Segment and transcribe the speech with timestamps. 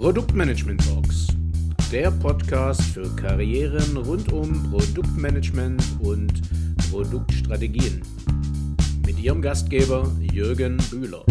[0.00, 1.26] Produktmanagement Talks,
[1.92, 6.40] der Podcast für Karrieren rund um Produktmanagement und
[6.90, 8.00] Produktstrategien.
[9.04, 11.22] Mit Ihrem Gastgeber Jürgen Bühler.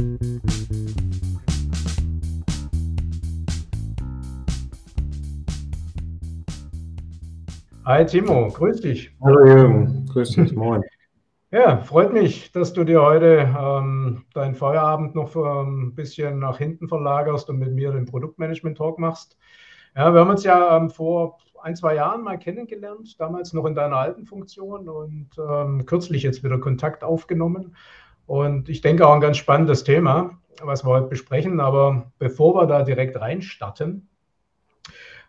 [7.86, 9.10] Hi Timo, grüß dich.
[9.24, 10.84] Hallo Jürgen, grüß dich, moin.
[11.52, 16.88] Ja, freut mich, dass du dir heute ähm, deinen Feierabend noch ein bisschen nach hinten
[16.88, 19.36] verlagerst und mit mir den Produktmanagement-Talk machst.
[19.96, 23.74] Ja, wir haben uns ja ähm, vor ein, zwei Jahren mal kennengelernt, damals noch in
[23.74, 27.76] deiner alten Funktion und ähm, kürzlich jetzt wieder Kontakt aufgenommen.
[28.28, 31.60] Und ich denke auch ein ganz spannendes Thema, was wir heute besprechen.
[31.60, 34.08] Aber bevor wir da direkt reinstarten,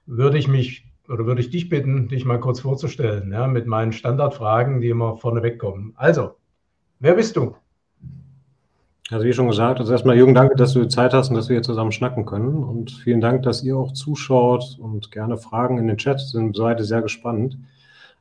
[0.05, 3.93] würde ich mich oder würde ich dich bitten, dich mal kurz vorzustellen, ja, mit meinen
[3.93, 5.93] Standardfragen, die immer vorneweg kommen.
[5.97, 6.37] Also,
[7.01, 7.57] wer bist du?
[9.11, 11.57] Also wie schon gesagt, also erstmal Jürgen, danke, dass du Zeit hast und dass wir
[11.57, 12.63] hier zusammen schnacken können.
[12.63, 16.57] Und vielen Dank, dass ihr auch zuschaut und gerne Fragen in den Chat sind.
[16.57, 17.59] Seid sehr gespannt.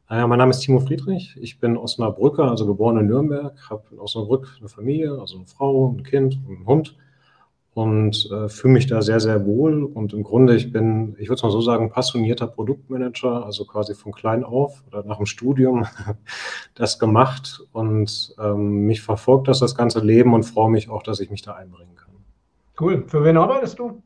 [0.10, 1.38] Äh, mein Name ist Timo Friedrich.
[1.40, 5.96] Ich bin Osnabrücker, also geboren in Nürnberg, habe in Osnabrück eine Familie, also eine Frau,
[5.96, 6.96] ein Kind und einen Hund
[7.74, 9.84] und äh, fühle mich da sehr, sehr wohl.
[9.84, 13.94] Und im Grunde, ich bin, ich würde es mal so sagen, passionierter Produktmanager, also quasi
[13.94, 15.86] von klein auf oder nach dem Studium
[16.76, 21.20] das gemacht und ähm, mich verfolgt das das ganze Leben und freue mich auch, dass
[21.20, 22.14] ich mich da einbringen kann.
[22.80, 23.04] Cool.
[23.08, 24.02] Für wen arbeitest du?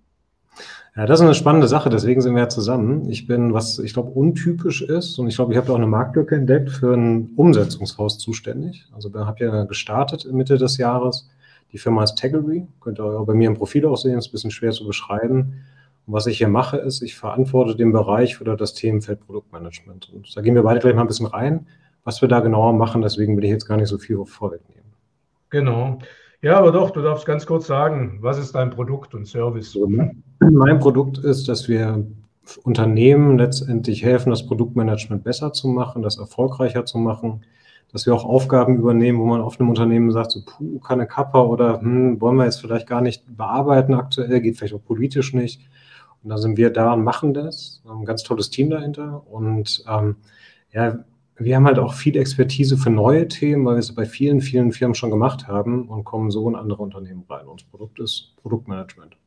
[0.96, 3.10] Ja, das ist eine spannende Sache, deswegen sind wir ja zusammen.
[3.10, 6.36] Ich bin, was ich glaube untypisch ist, und ich glaube, ich habe auch eine Marktlücke
[6.36, 8.86] entdeckt, für ein Umsetzungshaus zuständig.
[8.94, 11.28] Also habe ja gestartet Mitte des Jahres
[11.74, 14.32] die Firma ist Taggery, könnt ihr auch bei mir im Profil auch sehen, ist ein
[14.32, 15.56] bisschen schwer zu beschreiben.
[16.06, 20.12] Und was ich hier mache, ist, ich verantworte den Bereich oder das Themenfeld Produktmanagement.
[20.14, 21.68] Und da gehen wir beide gleich mal ein bisschen rein,
[22.04, 23.02] was wir da genauer machen.
[23.02, 24.92] Deswegen will ich jetzt gar nicht so viel vorwegnehmen.
[25.50, 25.98] Genau.
[26.42, 29.78] Ja, aber doch, du darfst ganz kurz sagen, was ist dein Produkt und Service?
[30.40, 32.06] Mein Produkt ist, dass wir
[32.64, 37.46] Unternehmen letztendlich helfen, das Produktmanagement besser zu machen, das erfolgreicher zu machen,
[37.94, 41.42] dass wir auch Aufgaben übernehmen, wo man auf einem Unternehmen sagt, so, puh, keine Kappa
[41.44, 45.62] oder hm, wollen wir jetzt vielleicht gar nicht bearbeiten aktuell, geht vielleicht auch politisch nicht.
[46.24, 47.84] Und da sind wir da und machen das.
[47.88, 49.24] Ein ganz tolles Team dahinter.
[49.30, 50.16] Und ähm,
[50.72, 51.04] ja,
[51.38, 54.72] wir haben halt auch viel Expertise für neue Themen, weil wir es bei vielen, vielen
[54.72, 57.48] Firmen schon gemacht haben und kommen so in andere Unternehmen rein.
[57.48, 59.18] Unser Produkt ist Produktmanagement.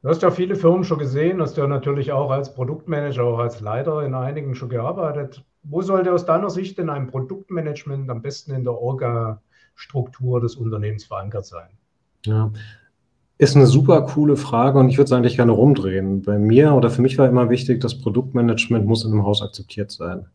[0.00, 3.60] Du hast ja viele Firmen schon gesehen, hast ja natürlich auch als Produktmanager, auch als
[3.60, 5.44] Leiter in einigen schon gearbeitet.
[5.62, 11.04] Wo sollte aus deiner Sicht denn ein Produktmanagement am besten in der Orga-Struktur des Unternehmens
[11.04, 11.68] verankert sein?
[12.24, 12.50] Ja,
[13.38, 16.22] ist eine super coole Frage und ich würde es eigentlich gerne rumdrehen.
[16.22, 19.92] Bei mir oder für mich war immer wichtig, das Produktmanagement muss in einem Haus akzeptiert
[19.92, 20.26] sein.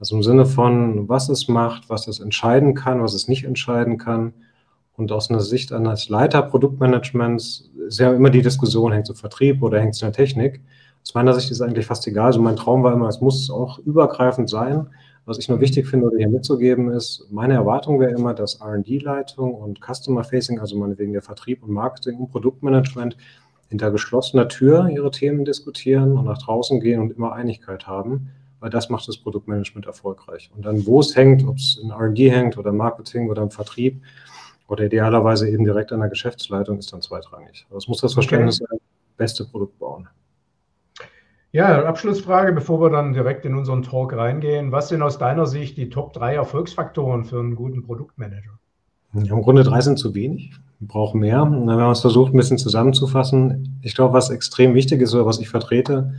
[0.00, 3.98] Also im Sinne von, was es macht, was es entscheiden kann, was es nicht entscheiden
[3.98, 4.32] kann.
[4.96, 9.16] Und aus einer Sicht eines Leiter Produktmanagements ist ja immer die Diskussion, hängt es im
[9.16, 10.60] Vertrieb oder hängt es in der Technik?
[11.02, 12.26] Aus meiner Sicht ist es eigentlich fast egal.
[12.26, 14.88] Also mein Traum war immer, es muss auch übergreifend sein.
[15.26, 19.54] Was ich nur wichtig finde oder hier mitzugeben ist, meine Erwartung wäre immer, dass R&D-Leitung
[19.54, 23.16] und Customer Facing, also meinetwegen der Vertrieb und Marketing und Produktmanagement
[23.68, 28.70] hinter geschlossener Tür ihre Themen diskutieren und nach draußen gehen und immer Einigkeit haben, weil
[28.70, 30.50] das macht das Produktmanagement erfolgreich.
[30.54, 34.02] Und dann, wo es hängt, ob es in R&D hängt oder Marketing oder im Vertrieb
[34.66, 37.66] oder idealerweise eben direkt an der Geschäftsleitung, ist dann zweitrangig.
[37.70, 38.70] Aber es muss das Verständnis okay.
[38.70, 38.80] sein,
[39.16, 40.08] beste Produkt bauen.
[41.52, 44.70] Ja, Abschlussfrage, bevor wir dann direkt in unseren Talk reingehen.
[44.70, 48.58] Was sind aus deiner Sicht die Top 3 Erfolgsfaktoren für einen guten Produktmanager?
[49.14, 50.52] Ja, Im Grunde drei sind zu wenig.
[50.78, 51.38] Wir brauchen mehr.
[51.38, 53.80] Wir haben es versucht, ein bisschen zusammenzufassen.
[53.82, 56.14] Ich glaube, was extrem wichtig ist oder was ich vertrete,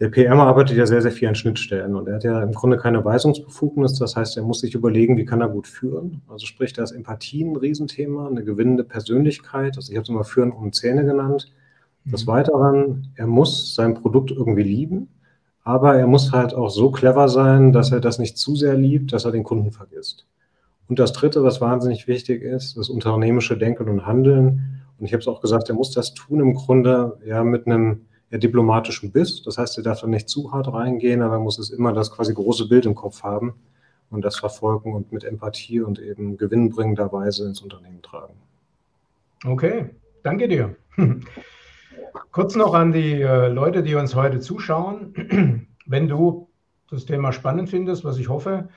[0.00, 2.78] der PM arbeitet ja sehr, sehr viel an Schnittstellen und er hat ja im Grunde
[2.78, 3.98] keine Weisungsbefugnis.
[3.98, 6.22] Das heißt, er muss sich überlegen, wie kann er gut führen.
[6.26, 9.76] Also sprich, da ist Empathie ein Riesenthema, eine gewinnende Persönlichkeit.
[9.76, 11.52] Also ich habe es immer Führen um Zähne genannt.
[12.04, 12.30] Des mhm.
[12.30, 15.08] Weiteren, er muss sein Produkt irgendwie lieben,
[15.62, 19.12] aber er muss halt auch so clever sein, dass er das nicht zu sehr liebt,
[19.12, 20.26] dass er den Kunden vergisst.
[20.88, 24.82] Und das Dritte, was wahnsinnig wichtig ist, das unternehmische Denken und Handeln.
[24.98, 28.06] Und ich habe es auch gesagt, er muss das tun im Grunde ja mit einem
[28.30, 29.42] ja, diplomatischen Biss.
[29.42, 32.10] Das heißt, er darf da nicht zu hart reingehen, aber er muss es immer das
[32.10, 33.54] quasi große Bild im Kopf haben
[34.10, 38.34] und das verfolgen und mit Empathie und eben gewinnbringender Weise ins Unternehmen tragen.
[39.46, 39.90] Okay,
[40.22, 40.74] danke dir.
[42.32, 45.66] Kurz noch an die äh, Leute, die uns heute zuschauen.
[45.86, 46.48] Wenn du
[46.88, 48.68] das Thema spannend findest, was ich hoffe,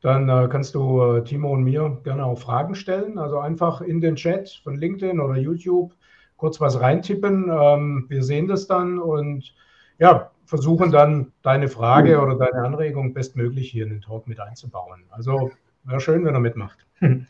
[0.00, 3.18] dann äh, kannst du äh, Timo und mir gerne auch Fragen stellen.
[3.18, 5.94] Also einfach in den Chat von LinkedIn oder YouTube
[6.36, 7.50] kurz was reintippen.
[7.50, 9.54] Ähm, wir sehen das dann und
[9.98, 15.04] ja, versuchen dann deine Frage oder deine Anregung bestmöglich hier in den Talk mit einzubauen.
[15.10, 15.50] Also
[15.84, 16.86] wäre schön, wenn er mitmacht.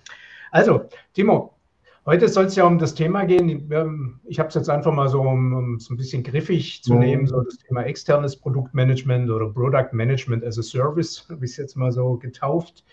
[0.55, 0.83] Also,
[1.15, 1.55] Timo,
[2.05, 4.21] Heute soll es ja um das Thema gehen.
[4.25, 6.99] Ich habe es jetzt einfach mal so, um, um es ein bisschen griffig zu mhm.
[6.99, 11.57] nehmen, so das Thema externes Produktmanagement oder Product Management as a Service, habe ich es
[11.59, 12.85] jetzt mal so getauft.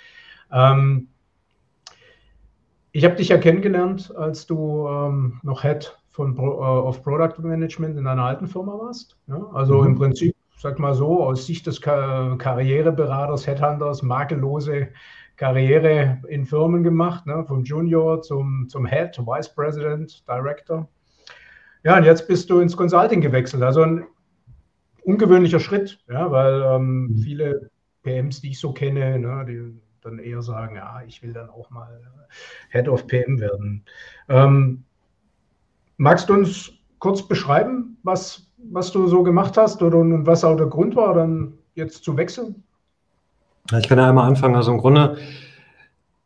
[0.51, 1.07] Ähm,
[2.91, 7.41] ich habe dich ja kennengelernt, als du ähm, noch Head von Pro, uh, of Product
[7.41, 9.17] Management in deiner alten Firma warst.
[9.27, 9.43] Ja?
[9.53, 9.87] Also mhm.
[9.87, 14.89] im Prinzip, sag mal so, aus Sicht des Kar Karriereberaters, Headhunters, makellose
[15.39, 17.45] Karriere in Firmen gemacht, ne?
[17.45, 20.89] vom Junior zum, zum Head, Vice President, Director.
[21.83, 23.63] Ja, und jetzt bist du ins Consulting gewechselt.
[23.63, 24.05] Also ein
[25.03, 27.17] ungewöhnlicher Schritt, ja, weil ähm, mhm.
[27.19, 27.71] viele
[28.03, 31.69] PMs, die ich so kenne, ne, die dann eher sagen, ja, ich will dann auch
[31.69, 32.01] mal
[32.71, 33.85] Head of PM werden.
[34.27, 34.83] Ähm,
[35.95, 40.57] magst du uns kurz beschreiben, was, was du so gemacht hast oder und was auch
[40.57, 42.61] der Grund war, dann jetzt zu wechseln?
[43.77, 44.55] Ich kann ja einmal anfangen.
[44.55, 45.17] Also im Grunde,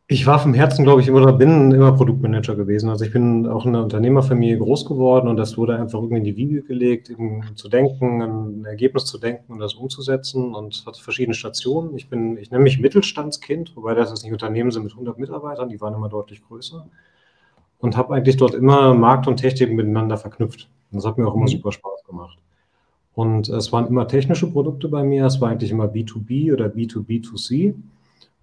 [0.07, 2.89] ich war vom Herzen, glaube ich, immer oder bin immer Produktmanager gewesen.
[2.89, 6.23] Also ich bin auch in einer Unternehmerfamilie groß geworden und das wurde einfach irgendwie in
[6.23, 7.11] die Wiege gelegt,
[7.55, 11.95] zu denken, ein Ergebnis zu denken und das umzusetzen und hat verschiedene Stationen.
[11.95, 15.69] Ich bin, ich nenne mich Mittelstandskind, wobei das jetzt nicht Unternehmen sind mit 100 Mitarbeitern,
[15.69, 16.85] die waren immer deutlich größer
[17.79, 20.69] und habe eigentlich dort immer Markt und Technik miteinander verknüpft.
[20.91, 21.47] Und das hat mir auch immer mhm.
[21.47, 22.37] super Spaß gemacht.
[23.15, 27.75] Und es waren immer technische Produkte bei mir, es war eigentlich immer B2B oder B2B2C.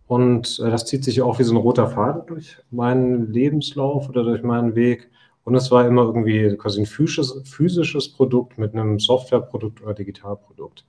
[0.07, 4.25] Und äh, das zieht sich auch wie so ein roter Faden durch meinen Lebenslauf oder
[4.25, 5.11] durch meinen Weg.
[5.45, 10.85] Und es war immer irgendwie quasi ein physisches, physisches Produkt mit einem Softwareprodukt oder Digitalprodukt.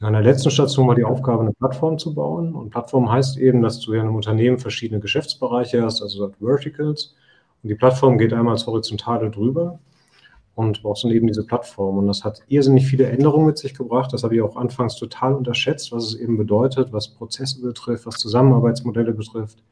[0.00, 2.54] An der letzten Station war die Aufgabe, eine Plattform zu bauen.
[2.54, 7.14] Und Plattform heißt eben, dass du in einem Unternehmen verschiedene Geschäftsbereiche hast, also Verticals.
[7.62, 9.78] Und die Plattform geht einmal als Horizontale drüber
[10.56, 11.98] und brauchst dann eben diese Plattform.
[11.98, 14.12] Und das hat irrsinnig viele Änderungen mit sich gebracht.
[14.14, 18.16] Das habe ich auch anfangs total unterschätzt, was es eben bedeutet, was Prozesse betrifft, was
[18.16, 19.62] Zusammenarbeitsmodelle betrifft,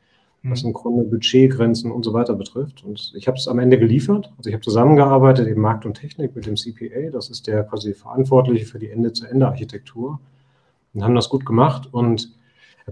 [0.42, 0.50] mhm.
[0.50, 2.84] was im Grunde Budgetgrenzen und so weiter betrifft.
[2.84, 4.30] Und ich habe es am Ende geliefert.
[4.36, 7.10] Also ich habe zusammengearbeitet, eben Markt und Technik mit dem CPA.
[7.10, 10.20] Das ist der quasi Verantwortliche für die Ende-zu-Ende-Architektur.
[10.92, 11.88] Und haben das gut gemacht.
[11.92, 12.30] Und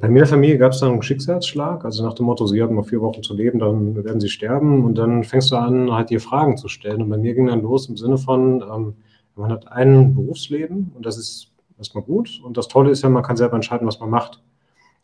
[0.01, 2.63] bei mir in der Familie gab es dann einen Schicksalsschlag, also nach dem Motto, Sie
[2.63, 5.93] haben noch vier Wochen zu leben, dann werden Sie sterben und dann fängst du an,
[5.93, 7.03] halt dir Fragen zu stellen.
[7.03, 8.95] Und bei mir ging dann los im Sinne von, ähm,
[9.37, 13.23] man hat ein Berufsleben und das ist erstmal gut und das Tolle ist ja, man
[13.23, 14.43] kann selber entscheiden, was man macht.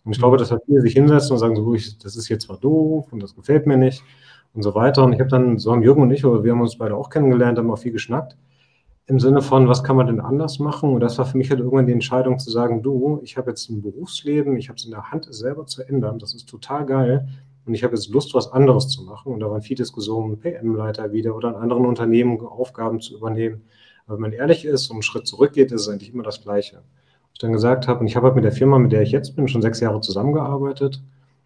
[0.05, 2.47] Und ich glaube, dass halt viele sich hinsetzen und sagen, so, ich, das ist jetzt
[2.47, 4.03] zwar doof und das gefällt mir nicht
[4.55, 5.05] und so weiter.
[5.05, 7.11] Und ich habe dann, so haben Jürgen und ich, aber wir haben uns beide auch
[7.11, 8.37] kennengelernt, haben auch viel geschnackt
[9.09, 10.93] im Sinne von, was kann man denn anders machen?
[10.93, 13.71] Und das war für mich halt irgendwann die Entscheidung zu sagen, du, ich habe jetzt
[13.71, 16.19] ein Berufsleben, ich habe es in der Hand, es selber zu ändern.
[16.19, 17.27] Das ist total geil.
[17.65, 19.33] Und ich habe jetzt Lust, was anderes zu machen.
[19.33, 23.63] Und da waren viele Diskussionen, PM-Leiter wieder oder in anderen Unternehmen Aufgaben zu übernehmen.
[24.07, 26.83] Aber wenn man ehrlich ist und einen Schritt zurückgeht, ist es eigentlich immer das Gleiche.
[27.33, 29.37] Ich dann gesagt habe, und ich habe halt mit der Firma, mit der ich jetzt
[29.37, 31.03] bin, schon sechs Jahre zusammengearbeitet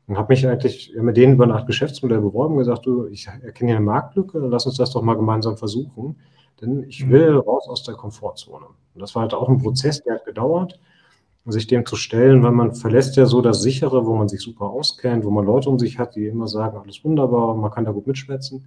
[0.08, 3.28] und habe mich eigentlich mit denen über eine Art Geschäftsmodell beworben und gesagt, du, ich
[3.28, 6.16] erkenne hier eine Marktlücke, lass uns das doch mal gemeinsam versuchen.
[6.60, 7.10] Denn ich mhm.
[7.10, 8.66] will raus aus der Komfortzone.
[8.66, 10.78] Und das war halt auch ein Prozess, der hat gedauert,
[11.46, 14.66] sich dem zu stellen, weil man verlässt ja so das Sichere, wo man sich super
[14.66, 17.90] auskennt, wo man Leute um sich hat, die immer sagen, alles wunderbar, man kann da
[17.90, 18.64] gut mitschwätzen.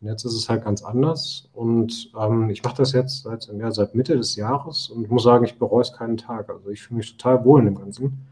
[0.00, 1.50] Und jetzt ist es halt ganz anders.
[1.52, 5.44] Und ähm, ich mache das jetzt seit, ja, seit Mitte des Jahres und muss sagen,
[5.44, 6.48] ich bereue es keinen Tag.
[6.48, 8.26] Also ich fühle mich total wohl in dem Ganzen.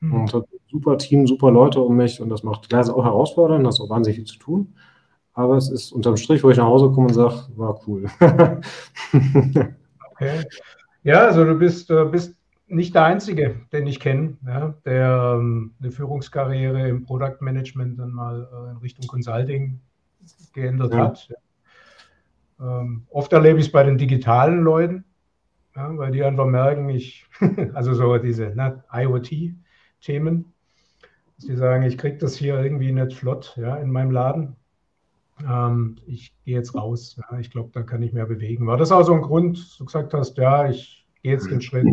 [0.00, 0.14] Mhm.
[0.14, 3.66] Und habe super Team, super Leute um mich und das macht klar, ist auch herausfordernd,
[3.66, 4.74] das ist auch wahnsinnig viel zu tun
[5.38, 8.06] aber es ist unterm Strich, wo ich nach Hause komme und sage, war cool.
[10.10, 10.44] okay.
[11.04, 12.34] Ja, also du bist, du bist
[12.66, 18.10] nicht der Einzige, den ich kenne, ja, der ähm, eine Führungskarriere im Product Management dann
[18.10, 19.80] mal äh, in Richtung Consulting
[20.54, 20.98] geändert ja.
[20.98, 21.28] hat.
[21.28, 22.80] Ja.
[22.80, 25.04] Ähm, oft erlebe ich es bei den digitalen Leuten,
[25.72, 27.26] weil die einfach merken, ich,
[27.74, 30.52] also so diese ne, IoT-Themen,
[31.36, 34.57] dass die sagen, ich kriege das hier irgendwie nicht flott ja, in meinem Laden
[35.46, 37.18] ähm, ich gehe jetzt raus.
[37.30, 38.66] Ja, ich glaube, da kann ich mehr bewegen.
[38.66, 41.86] War das auch so ein Grund, du gesagt hast, ja, ich gehe jetzt den Schritt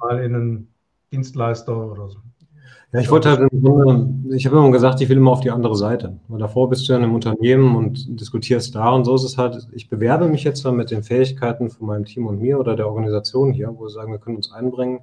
[0.00, 0.74] mal in einen
[1.12, 2.18] Dienstleister oder so?
[2.92, 5.76] Ja, ich wollte halt im ich habe immer gesagt, ich will immer auf die andere
[5.76, 6.18] Seite.
[6.28, 9.36] Weil davor bist du ja in einem Unternehmen und diskutierst da und so ist es
[9.36, 12.76] halt, ich bewerbe mich jetzt dann mit den Fähigkeiten von meinem Team und mir oder
[12.76, 15.00] der Organisation hier, wo wir sagen, wir können uns einbringen.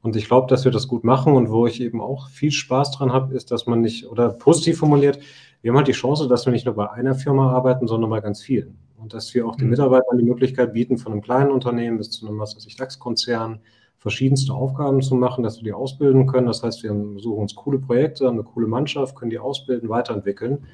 [0.00, 2.92] Und ich glaube, dass wir das gut machen und wo ich eben auch viel Spaß
[2.92, 5.18] dran habe, ist, dass man nicht, oder positiv formuliert,
[5.62, 8.20] wir haben halt die Chance, dass wir nicht nur bei einer Firma arbeiten, sondern bei
[8.20, 8.76] ganz vielen.
[8.98, 9.70] Und dass wir auch den mhm.
[9.70, 13.60] Mitarbeitern die Möglichkeit bieten, von einem kleinen Unternehmen bis zu einem, was weiß ich, DAX-Konzern,
[13.98, 16.48] verschiedenste Aufgaben zu machen, dass wir die ausbilden können.
[16.48, 20.66] Das heißt, wir suchen uns coole Projekte, eine coole Mannschaft, können die ausbilden, weiterentwickeln.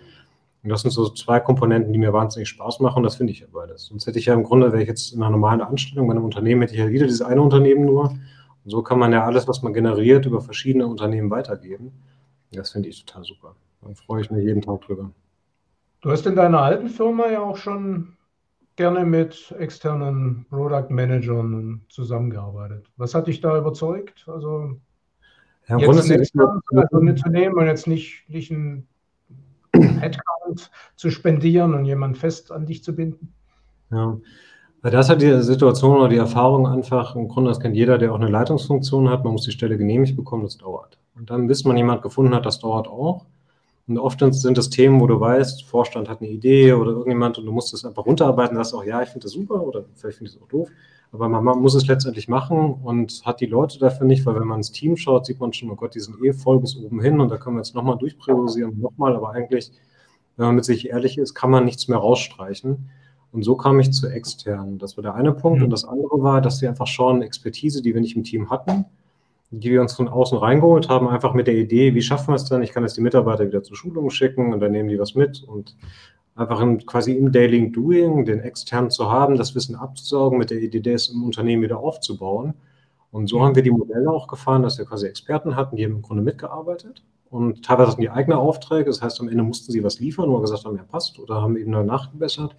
[0.62, 2.98] Und das sind so zwei Komponenten, die mir wahnsinnig Spaß machen.
[2.98, 3.86] Und das finde ich ja beides.
[3.86, 6.24] Sonst hätte ich ja im Grunde, wäre ich jetzt in einer normalen Anstellung bei einem
[6.24, 8.10] Unternehmen, hätte ich ja wieder dieses eine Unternehmen nur.
[8.10, 11.92] Und so kann man ja alles, was man generiert, über verschiedene Unternehmen weitergeben.
[12.52, 13.54] Das finde ich total super.
[13.82, 15.10] Da freue ich mich jeden Tag drüber.
[16.00, 18.16] Du hast in deiner alten Firma ja auch schon
[18.76, 22.86] gerne mit externen Product Managern zusammengearbeitet.
[22.96, 24.24] Was hat dich da überzeugt?
[24.28, 24.76] Also
[25.68, 28.86] ja, jetzt einen externen also mitzunehmen und jetzt nicht, nicht einen
[29.74, 33.34] Headcount zu spendieren und jemanden fest an dich zu binden?
[33.90, 34.18] Ja,
[34.82, 38.12] weil das hat die Situation oder die Erfahrung einfach, im Grunde, das kennt jeder, der
[38.12, 40.98] auch eine Leitungsfunktion hat, man muss die Stelle genehmigt bekommen, das dauert.
[41.16, 43.26] Und dann, bis man jemand gefunden hat, das dauert auch.
[43.88, 47.46] Und oft sind das Themen, wo du weißt, Vorstand hat eine Idee oder irgendjemand und
[47.46, 50.30] du musst es einfach runterarbeiten, sagst auch, ja, ich finde das super oder vielleicht finde
[50.30, 50.68] ich es auch doof.
[51.10, 54.46] Aber man, man, muss es letztendlich machen und hat die Leute dafür nicht, weil wenn
[54.46, 57.00] man ins Team schaut, sieht man schon, oh Gott, die sind eh voll bis oben
[57.00, 59.72] hin und da können wir jetzt nochmal durchpriorisieren, nochmal, aber eigentlich,
[60.36, 62.90] wenn man mit sich ehrlich ist, kann man nichts mehr rausstreichen.
[63.32, 64.78] Und so kam ich zu externen.
[64.78, 65.58] Das war der eine Punkt.
[65.58, 65.64] Mhm.
[65.64, 68.86] Und das andere war, dass sie einfach schauen, Expertise, die wir nicht im Team hatten,
[69.50, 72.44] die wir uns von außen reingeholt haben, einfach mit der Idee, wie schaffen wir es
[72.44, 72.62] dann?
[72.62, 75.42] Ich kann jetzt die Mitarbeiter wieder zur Schulung schicken und dann nehmen die was mit
[75.42, 75.76] und
[76.34, 80.58] einfach im, quasi im Daily Doing den externen zu haben, das Wissen abzusaugen, mit der
[80.58, 82.54] Idee, es im Unternehmen wieder aufzubauen.
[83.10, 85.96] Und so haben wir die Modelle auch gefahren, dass wir quasi Experten hatten, die haben
[85.96, 88.84] im Grunde mitgearbeitet und teilweise hatten die eigene Aufträge.
[88.84, 91.40] Das heißt, am Ende mussten sie was liefern, wo wir gesagt haben, ja passt oder
[91.42, 92.54] haben eben neu nachgebessert.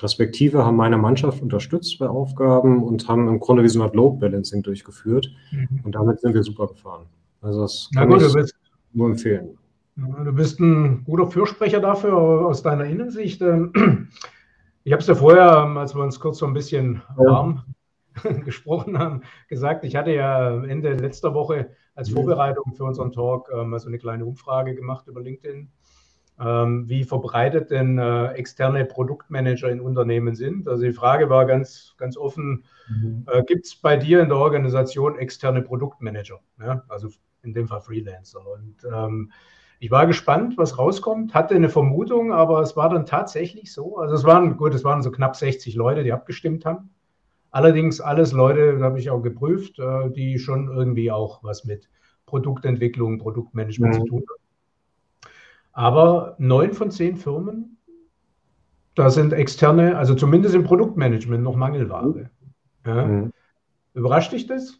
[0.00, 3.94] Respektive haben meine Mannschaft unterstützt bei Aufgaben und haben im Grunde wie so eine Art
[3.94, 5.30] Load Balancing durchgeführt.
[5.52, 5.80] Mhm.
[5.84, 7.06] Und damit sind wir super gefahren.
[7.40, 8.54] Also das kann gut, ich bist,
[8.92, 9.58] nur empfehlen.
[9.96, 13.40] Du bist ein guter Fürsprecher dafür aus deiner Innensicht.
[13.42, 13.72] Ähm,
[14.84, 17.62] ich habe es ja vorher, ähm, als wir uns kurz so ein bisschen warm
[18.24, 18.32] ja.
[18.44, 22.14] gesprochen haben, gesagt, ich hatte ja Ende letzter Woche als mhm.
[22.14, 25.70] Vorbereitung für unseren Talk mal ähm, so eine kleine Umfrage gemacht über LinkedIn
[26.36, 30.66] wie verbreitet denn äh, externe Produktmanager in Unternehmen sind.
[30.66, 33.24] Also die Frage war ganz, ganz offen, mhm.
[33.30, 36.40] äh, gibt es bei dir in der Organisation externe Produktmanager?
[36.60, 36.82] Ja?
[36.88, 37.10] Also
[37.42, 38.40] in dem Fall Freelancer.
[38.40, 39.30] Und ähm,
[39.78, 43.98] ich war gespannt, was rauskommt, hatte eine Vermutung, aber es war dann tatsächlich so.
[43.98, 46.90] Also es waren, gut, es waren so knapp 60 Leute, die abgestimmt haben.
[47.50, 51.88] Allerdings alles Leute, habe ich auch geprüft, äh, die schon irgendwie auch was mit
[52.26, 53.98] Produktentwicklung, Produktmanagement mhm.
[54.00, 54.43] zu tun haben.
[55.74, 57.78] Aber neun von zehn Firmen,
[58.94, 62.30] da sind externe, also zumindest im Produktmanagement noch Mangelware.
[62.86, 63.04] Ja.
[63.04, 63.32] Mhm.
[63.92, 64.78] Überrascht dich das?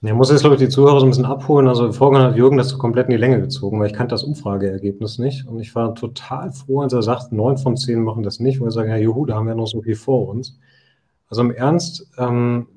[0.00, 1.66] Ja, muss jetzt, glaube ich, die Zuhörer so ein bisschen abholen.
[1.66, 4.22] Also vorhin hat Jürgen das so komplett in die Länge gezogen, weil ich kannte das
[4.22, 5.48] Umfrageergebnis nicht.
[5.48, 8.68] Und ich war total froh, als er sagt, neun von zehn machen das nicht, weil
[8.68, 10.60] wir sagen, ja, juhu, da haben wir noch so viel vor uns.
[11.28, 12.68] Also im Ernst, ähm,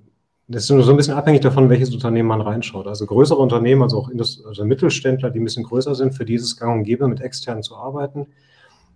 [0.51, 2.87] das ist nur so ein bisschen abhängig davon, welches Unternehmen man reinschaut.
[2.87, 6.57] Also größere Unternehmen, also auch Indust also Mittelständler, die ein bisschen größer sind, für dieses
[6.57, 8.27] Gang und Gäbe mit externen zu arbeiten.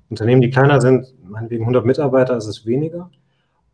[0.09, 3.09] Unternehmen, die kleiner sind, meinetwegen 100 Mitarbeiter, ist es weniger.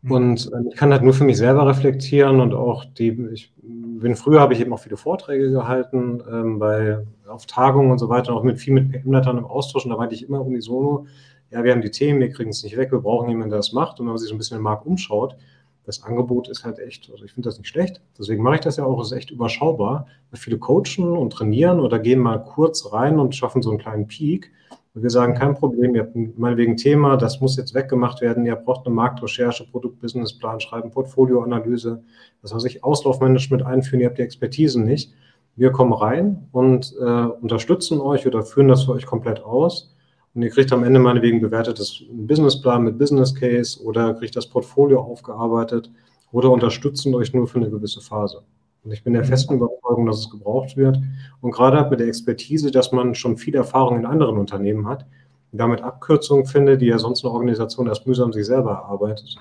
[0.02, 0.10] Mhm.
[0.10, 4.16] Und äh, ich kann halt nur für mich selber reflektieren und auch die, ich bin
[4.16, 6.98] früher habe ich eben auch viele Vorträge gehalten, ähm, bei,
[7.28, 10.14] auf Tagungen und so weiter, auch mit viel mit PM-Leitern im Austausch und da meinte
[10.14, 11.06] ich immer unisono,
[11.50, 13.72] ja, wir haben die Themen, wir kriegen es nicht weg, wir brauchen jemanden, der das
[13.72, 15.36] macht und wenn man sich so ein bisschen im Markt umschaut,
[15.84, 18.00] das Angebot ist halt echt, also ich finde das nicht schlecht.
[18.18, 20.06] Deswegen mache ich das ja auch, ist echt überschaubar.
[20.32, 24.52] Viele coachen und trainieren oder gehen mal kurz rein und schaffen so einen kleinen Peak.
[24.94, 28.44] Und wir sagen, kein Problem, ihr habt meinetwegen ein Thema, das muss jetzt weggemacht werden,
[28.44, 32.02] ihr braucht eine Marktrecherche, Produktbusinessplan schreiben, Portfolioanalyse,
[32.42, 35.14] das heißt, ich Auslaufmanagement einführen, ihr habt die Expertise nicht.
[35.56, 39.91] Wir kommen rein und äh, unterstützen euch oder führen das für euch komplett aus
[40.34, 45.00] und ihr kriegt am Ende meinetwegen bewertetes Businessplan mit Business Case oder kriegt das Portfolio
[45.00, 45.90] aufgearbeitet
[46.30, 48.42] oder unterstützen euch nur für eine gewisse Phase.
[48.84, 49.28] Und ich bin der mhm.
[49.28, 50.98] festen Überzeugung, dass es gebraucht wird.
[51.40, 55.06] Und gerade mit der Expertise, dass man schon viel Erfahrung in anderen Unternehmen hat,
[55.52, 59.36] damit Abkürzungen findet, die ja sonst eine Organisation erst mühsam sich selber erarbeitet,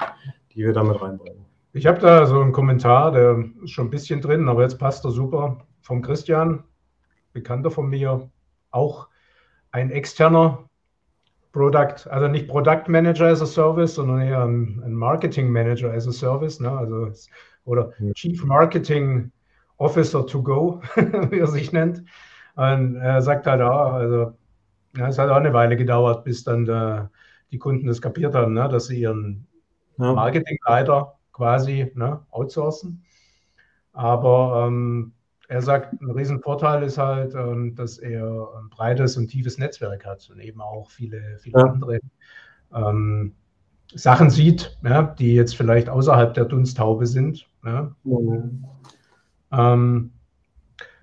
[0.54, 1.46] die wir damit reinbringen.
[1.74, 5.06] Ich habe da so einen Kommentar, der ist schon ein bisschen drin, aber jetzt passt
[5.06, 5.58] er super.
[5.82, 6.66] Vom Christian,
[7.32, 8.30] Bekannter von mir,
[8.72, 9.08] auch
[9.72, 10.66] ein externer
[11.52, 16.08] Product, also nicht Product Manager as a Service, sondern eher ein, ein Marketing Manager as
[16.08, 16.72] a Service, ne?
[16.72, 17.12] also,
[17.66, 19.32] oder Chief Marketing
[19.78, 20.82] Officer to go,
[21.30, 22.04] wie er sich nennt.
[22.56, 24.34] Und er sagt halt auch, also
[24.96, 27.10] ja, es hat auch eine Weile gedauert, bis dann der,
[27.52, 28.70] die Kunden das kapiert haben, ne?
[28.70, 29.48] dass sie ihren
[29.98, 30.14] ja.
[30.14, 33.04] Marketingleiter quasi ne, outsourcen.
[33.94, 35.14] Aber ähm,
[35.52, 40.30] er sagt, ein Riesenvorteil ist halt, ähm, dass er ein breites und tiefes Netzwerk hat
[40.32, 41.66] und eben auch viele, viele ja.
[41.66, 42.00] andere
[42.74, 43.36] ähm,
[43.94, 47.50] Sachen sieht, ja, die jetzt vielleicht außerhalb der Dunsthaube sind.
[47.66, 47.94] Ja.
[48.06, 48.64] Mhm.
[49.52, 50.12] Ähm,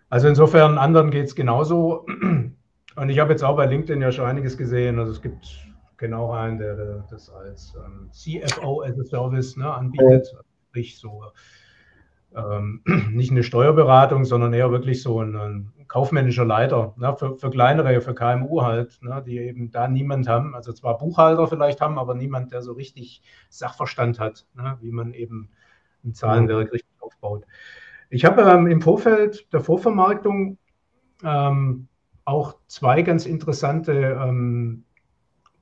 [0.09, 2.07] also insofern, anderen geht es genauso.
[2.97, 4.99] Und ich habe jetzt auch bei LinkedIn ja schon einiges gesehen.
[4.99, 5.47] Also es gibt
[5.99, 10.35] genau einen, der das als ähm, CFO as a Service ne, anbietet,
[10.71, 11.23] sprich so
[12.35, 12.83] ähm,
[13.13, 18.01] nicht eine Steuerberatung, sondern eher wirklich so ein, ein kaufmännischer Leiter ne, für, für, kleinere,
[18.01, 22.15] für KMU halt, ne, die eben da niemand haben, also zwar Buchhalter vielleicht haben, aber
[22.15, 25.51] niemand, der so richtig Sachverstand hat, ne, wie man eben
[26.05, 27.45] ein Zahlenwerk richtig aufbaut.
[28.11, 30.59] Ich habe ähm, im Vorfeld der Vorvermarktung
[31.25, 31.89] ähm,
[32.25, 34.85] auch zwei ganz interessante ähm,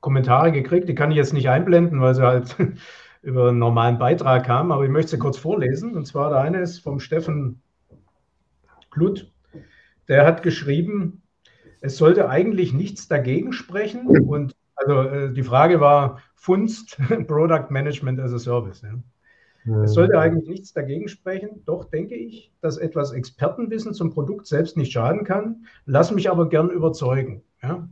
[0.00, 0.88] Kommentare gekriegt.
[0.88, 2.56] Die kann ich jetzt nicht einblenden, weil sie halt
[3.26, 5.96] über einen normalen Beitrag kamen, aber ich möchte sie kurz vorlesen.
[5.96, 7.60] Und zwar der eine ist vom Steffen
[8.90, 9.32] Klutt.
[10.06, 11.22] Der hat geschrieben,
[11.80, 14.06] es sollte eigentlich nichts dagegen sprechen.
[14.06, 18.82] Und also äh, die Frage war Funst, Product Management as a Service.
[18.82, 19.82] Ja.
[19.82, 21.64] Es sollte eigentlich nichts dagegen sprechen.
[21.64, 25.66] Doch denke ich, dass etwas Expertenwissen zum Produkt selbst nicht schaden kann.
[25.84, 27.42] Lass mich aber gern überzeugen.
[27.60, 27.88] Ja?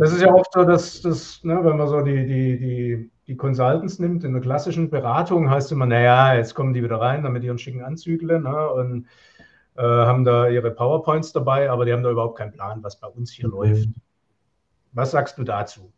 [0.00, 3.36] Das ist ja oft so, dass, dass ne, wenn man so die, die, die, die
[3.36, 7.44] Consultants nimmt, in der klassischen Beratung heißt immer, naja, jetzt kommen die wieder rein, damit
[7.44, 9.06] ihren schicken Anzügle ne, und
[9.76, 13.06] äh, haben da ihre PowerPoints dabei, aber die haben da überhaupt keinen Plan, was bei
[13.06, 13.52] uns hier mhm.
[13.52, 13.88] läuft.
[14.92, 15.92] Was sagst du dazu?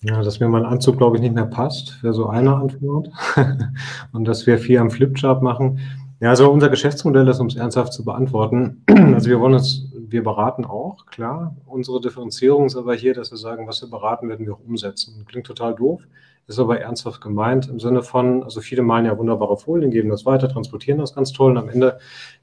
[0.00, 3.08] Ja, dass mir mein Anzug, glaube ich, nicht mehr passt, wäre so eine Antwort.
[4.12, 5.78] und dass wir viel am Flipchart machen.
[6.20, 8.84] Ja, also unser Geschäftsmodell ist, um es ernsthaft zu beantworten.
[9.14, 11.56] Also wir wollen uns, wir beraten auch, klar.
[11.66, 15.24] Unsere Differenzierung ist aber hier, dass wir sagen, was wir beraten, werden wir auch umsetzen.
[15.28, 16.02] Klingt total doof,
[16.46, 20.26] ist aber ernsthaft gemeint im Sinne von, also viele malen ja wunderbare Folien, geben das
[20.26, 21.98] weiter, transportieren das ganz toll und am Ende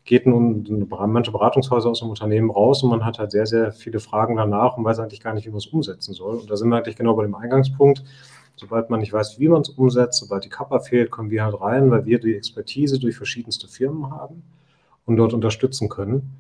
[0.06, 4.00] geht nun manche Beratungshäuser aus dem Unternehmen raus und man hat halt sehr, sehr viele
[4.00, 6.38] Fragen danach und weiß eigentlich gar nicht, wie man es umsetzen soll.
[6.38, 8.04] Und da sind wir eigentlich genau bei dem Eingangspunkt.
[8.56, 11.60] Sobald man nicht weiß, wie man es umsetzt, sobald die Kappa fehlt, kommen wir halt
[11.60, 14.44] rein, weil wir die Expertise durch verschiedenste Firmen haben
[15.06, 16.38] und dort unterstützen können.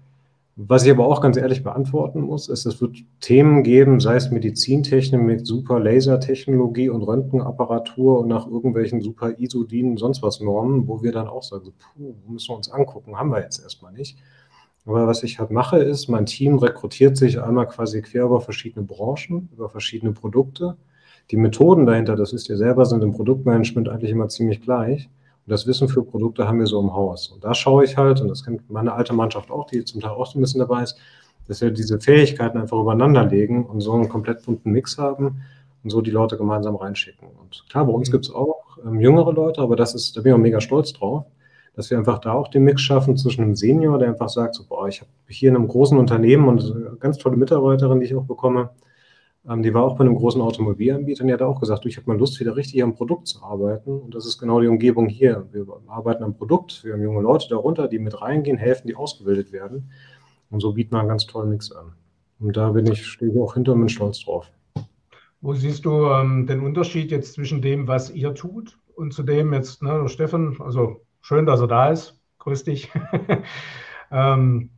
[0.57, 4.31] Was ich aber auch ganz ehrlich beantworten muss, ist, es wird Themen geben, sei es
[4.31, 11.01] Medizintechnik mit super Lasertechnologie und Röntgenapparatur und nach irgendwelchen super ISO-DIN sonst was Normen, wo
[11.01, 14.17] wir dann auch sagen, puh, müssen wir uns angucken, haben wir jetzt erstmal nicht.
[14.85, 18.85] Aber was ich halt mache, ist, mein Team rekrutiert sich einmal quasi quer über verschiedene
[18.85, 20.75] Branchen, über verschiedene Produkte.
[21.31, 25.09] Die Methoden dahinter, das wisst ihr selber, sind im Produktmanagement eigentlich immer ziemlich gleich.
[25.45, 27.29] Und das Wissen für Produkte haben wir so im Haus.
[27.29, 30.11] Und da schaue ich halt, und das kennt meine alte Mannschaft auch, die zum Teil
[30.11, 30.97] auch so ein bisschen dabei ist,
[31.47, 35.41] dass wir diese Fähigkeiten einfach übereinander legen und so einen komplett bunten Mix haben
[35.83, 37.29] und so die Leute gemeinsam reinschicken.
[37.41, 38.11] Und klar, bei uns mhm.
[38.11, 40.91] gibt es auch ähm, jüngere Leute, aber das ist, da bin ich auch mega stolz
[40.91, 41.25] drauf,
[41.75, 44.65] dass wir einfach da auch den Mix schaffen zwischen einem Senior, der einfach sagt, so,
[44.67, 48.15] boah, ich habe hier in einem großen Unternehmen und eine ganz tolle Mitarbeiterin, die ich
[48.15, 48.69] auch bekomme,
[49.47, 51.97] ähm, die war auch bei einem großen Automobilanbieter und die hat auch gesagt, du, ich
[51.97, 53.99] habe mal Lust, wieder richtig am Produkt zu arbeiten.
[53.99, 55.47] Und das ist genau die Umgebung hier.
[55.51, 59.51] Wir arbeiten am Produkt, wir haben junge Leute darunter, die mit reingehen, helfen, die ausgebildet
[59.51, 59.91] werden.
[60.49, 61.93] Und so bieten wir einen ganz tollen Mix an.
[62.39, 64.51] Und da bin ich, stehe ich auch hinter und stolz drauf.
[65.41, 69.53] Wo siehst du ähm, den Unterschied jetzt zwischen dem, was ihr tut und zu dem
[69.53, 72.91] jetzt, ne, Steffen, also schön, dass er da ist, grüß dich.
[74.11, 74.69] ähm,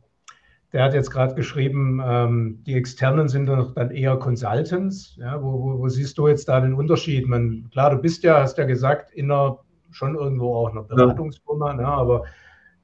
[0.74, 5.14] der hat jetzt gerade geschrieben, ähm, die Externen sind dann eher Consultants.
[5.16, 7.28] Ja, wo, wo, wo, siehst du jetzt da den Unterschied?
[7.28, 9.60] Man, klar, du bist ja, hast ja gesagt, in einer,
[9.92, 11.76] schon irgendwo auch einer Beratungsfirma, ja.
[11.76, 12.24] ne, aber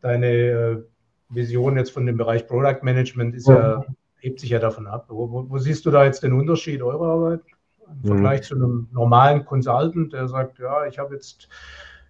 [0.00, 0.82] deine äh,
[1.30, 3.84] Vision jetzt von dem Bereich Product Management ist ja, ja
[4.20, 5.06] hebt sich ja davon ab.
[5.08, 7.40] Wo, wo, siehst du da jetzt den Unterschied eurer Arbeit
[7.88, 8.44] im Vergleich mhm.
[8.44, 11.48] zu einem normalen Consultant, der sagt, ja, ich habe jetzt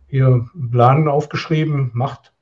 [0.08, 2.34] hier einen Plan aufgeschrieben, macht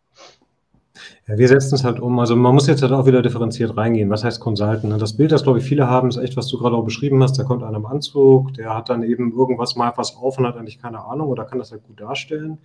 [1.27, 2.19] ja, wir setzen es halt um.
[2.19, 4.11] Also man muss jetzt halt auch wieder differenziert reingehen.
[4.11, 4.85] Was heißt Consultant?
[4.85, 4.99] Ne?
[4.99, 7.39] Das Bild, das glaube ich viele haben, ist echt, was du gerade auch beschrieben hast.
[7.39, 10.57] Da kommt einer im Anzug, der hat dann eben irgendwas mal was auf und hat
[10.57, 12.59] eigentlich keine Ahnung oder kann das halt gut darstellen.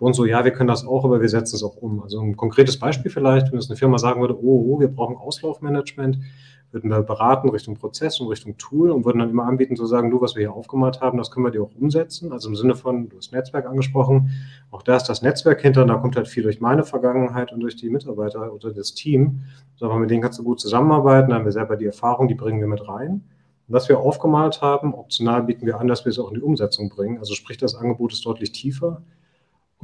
[0.00, 2.02] Uns so, ja, wir können das auch, aber wir setzen es auch um.
[2.02, 5.16] Also ein konkretes Beispiel vielleicht, wenn jetzt eine Firma sagen würde, oh, oh wir brauchen
[5.16, 6.18] Auslaufmanagement,
[6.74, 10.10] würden wir beraten Richtung Prozess und Richtung Tool und würden dann immer anbieten zu sagen,
[10.10, 12.32] du, was wir hier aufgemalt haben, das können wir dir auch umsetzen.
[12.32, 14.30] Also im Sinne von, du hast Netzwerk angesprochen,
[14.72, 17.76] auch da ist das Netzwerk hinter, da kommt halt viel durch meine Vergangenheit und durch
[17.76, 19.44] die Mitarbeiter oder das Team.
[19.80, 22.58] Aber mit denen kannst du gut zusammenarbeiten, da haben wir selber die Erfahrung, die bringen
[22.60, 23.22] wir mit rein.
[23.68, 26.42] Und was wir aufgemalt haben, optional bieten wir an, dass wir es auch in die
[26.42, 27.18] Umsetzung bringen.
[27.18, 29.02] Also sprich, das Angebot ist deutlich tiefer.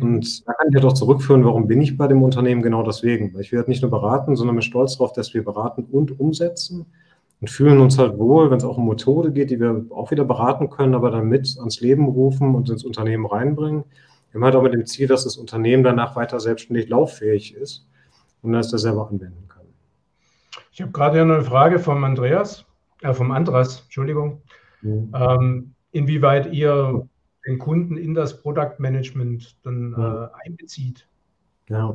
[0.02, 3.34] Und da kann ich ja doch zurückführen, warum bin ich bei dem Unternehmen genau deswegen.
[3.34, 6.86] Weil ich werde nicht nur beraten, sondern bin stolz darauf, dass wir beraten und umsetzen
[7.40, 10.24] und fühlen uns halt wohl, wenn es auch um Methode geht, die wir auch wieder
[10.24, 13.84] beraten können, aber dann mit ans Leben rufen und ins Unternehmen reinbringen.
[14.30, 17.86] Wir haben halt auch mit dem Ziel, dass das Unternehmen danach weiter selbstständig lauffähig ist
[18.42, 19.64] und dass das selber anwenden kann.
[20.72, 22.64] Ich habe gerade eine Frage vom Andreas,
[23.02, 24.42] äh, vom Andras, Entschuldigung.
[24.82, 25.12] Mhm.
[25.14, 27.08] Ähm, inwieweit ihr
[27.46, 30.24] den Kunden in das Product Management dann ja.
[30.24, 31.06] äh, einbezieht.
[31.68, 31.88] Ja,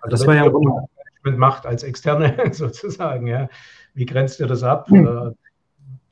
[0.00, 3.26] also das war ja Management macht als Externe sozusagen.
[3.26, 3.48] Ja.
[3.94, 4.90] Wie grenzt ihr das ab?
[4.90, 5.34] Mhm.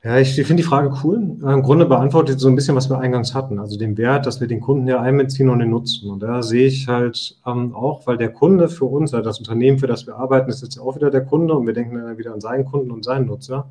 [0.03, 1.15] Ja, ich finde die Frage cool.
[1.15, 3.59] Im Grunde beantwortet so ein bisschen, was wir eingangs hatten.
[3.59, 6.09] Also den Wert, dass wir den Kunden ja einbeziehen und den nutzen.
[6.09, 9.79] Und da sehe ich halt ähm, auch, weil der Kunde für uns, also das Unternehmen,
[9.79, 12.33] für das wir arbeiten, ist jetzt auch wieder der Kunde und wir denken dann wieder
[12.33, 13.69] an seinen Kunden und seinen Nutzer.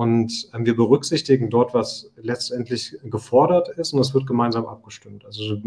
[0.00, 5.26] Und ähm, wir berücksichtigen dort, was letztendlich gefordert ist und es wird gemeinsam abgestimmt.
[5.26, 5.58] Also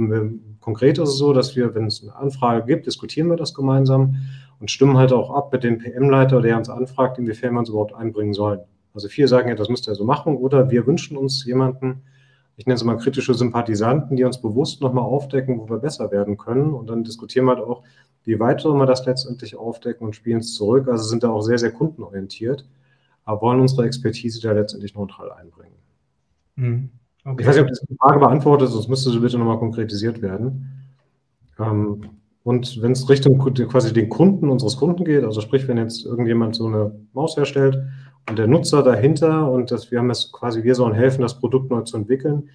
[0.60, 4.15] konkret ist es so, dass wir, wenn es eine Anfrage gibt, diskutieren wir das gemeinsam
[4.60, 7.93] und stimmen halt auch ab mit dem PM-Leiter, der uns anfragt, inwiefern wir uns überhaupt
[7.93, 8.62] einbringen sollen.
[8.96, 12.02] Also viele sagen ja, das müsst ihr so machen oder wir wünschen uns jemanden,
[12.58, 16.38] ich nenne es mal kritische Sympathisanten, die uns bewusst nochmal aufdecken, wo wir besser werden
[16.39, 16.74] können.
[16.74, 17.84] Und dann diskutieren wir halt auch,
[18.24, 20.88] wie weit sollen wir das letztendlich aufdecken und spielen es zurück.
[20.88, 22.65] Also sind da auch sehr, sehr kundenorientiert,
[23.26, 25.78] aber wollen unsere Expertise da letztendlich neutral einbringen.
[26.56, 26.90] Mhm.
[27.26, 27.42] Okay.
[27.42, 30.84] Ich weiß nicht, ob das die Frage beantwortet, sonst müsste sie bitte nochmal konkretisiert werden.
[31.58, 32.02] Ähm,
[32.44, 36.56] und wenn es Richtung quasi den Kunden unseres Kunden geht, also sprich, wenn jetzt irgendjemand
[36.56, 37.78] so eine Maus herstellt
[38.30, 41.72] und der Nutzer dahinter und dass wir haben es quasi, wir sollen helfen, das Produkt
[41.72, 42.50] neu zu entwickeln,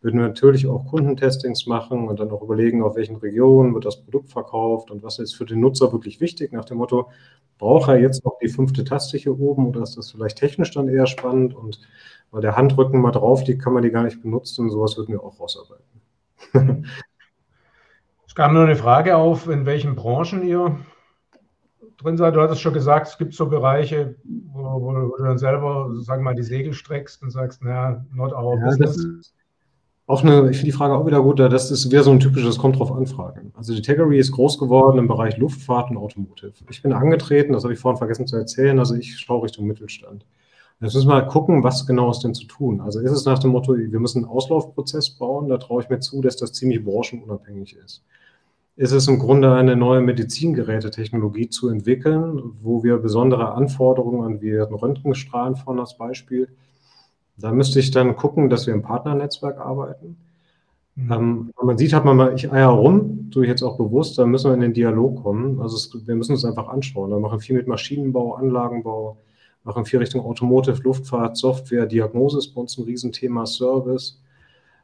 [0.00, 4.00] würden wir natürlich auch Kundentestings machen und dann auch überlegen, auf welchen Regionen wird das
[4.00, 7.10] Produkt verkauft und was ist für den Nutzer wirklich wichtig, nach dem Motto,
[7.58, 10.88] braucht er jetzt noch die fünfte Taste hier oben oder ist das vielleicht technisch dann
[10.88, 11.80] eher spannend und
[12.30, 15.22] weil der Handrücken mal drauf liegt, kann man die gar nicht benutzen, sowas würden wir
[15.22, 16.86] auch rausarbeiten.
[18.26, 20.78] es kam nur eine Frage auf, in welchen Branchen ihr
[21.96, 22.36] drin seid.
[22.36, 24.16] Du hattest schon gesagt, es gibt so Bereiche,
[24.52, 28.32] wo, wo, du dann selber, sagen wir mal, die Segel streckst und sagst, naja, not
[28.32, 29.34] our ja, business.
[30.08, 32.58] Auch eine, ich finde die Frage auch wieder gut, das ist wieder so ein typisches
[32.58, 33.52] kommt drauf Anfragen.
[33.54, 36.52] Also die Tegory ist groß geworden im Bereich Luftfahrt und Automotive.
[36.70, 40.24] Ich bin angetreten, das habe ich vorhin vergessen zu erzählen, also ich schaue Richtung Mittelstand.
[40.80, 42.80] Jetzt müssen wir mal gucken, was genau ist denn zu tun.
[42.80, 46.00] Also ist es nach dem Motto, wir müssen einen Auslaufprozess bauen, da traue ich mir
[46.00, 48.02] zu, dass das ziemlich branchenunabhängig ist
[48.78, 54.62] ist es im Grunde eine neue Medizingerätetechnologie zu entwickeln, wo wir besondere Anforderungen an, wir
[54.62, 56.48] hatten Röntgenstrahlen von als Beispiel.
[57.40, 60.16] Da müsste ich dann gucken, dass wir im Partnernetzwerk arbeiten.
[60.96, 61.12] Mhm.
[61.12, 64.26] Ähm, man sieht, hat man mal, ich eier rum, tue ich jetzt auch bewusst, da
[64.26, 65.60] müssen wir in den Dialog kommen.
[65.60, 67.10] Also es, wir müssen uns einfach anschauen.
[67.10, 69.18] Wir machen viel mit Maschinenbau, Anlagenbau,
[69.62, 74.20] machen viel Richtung Automotive, Luftfahrt, Software, Diagnose ist bei uns ein Riesenthema, Service.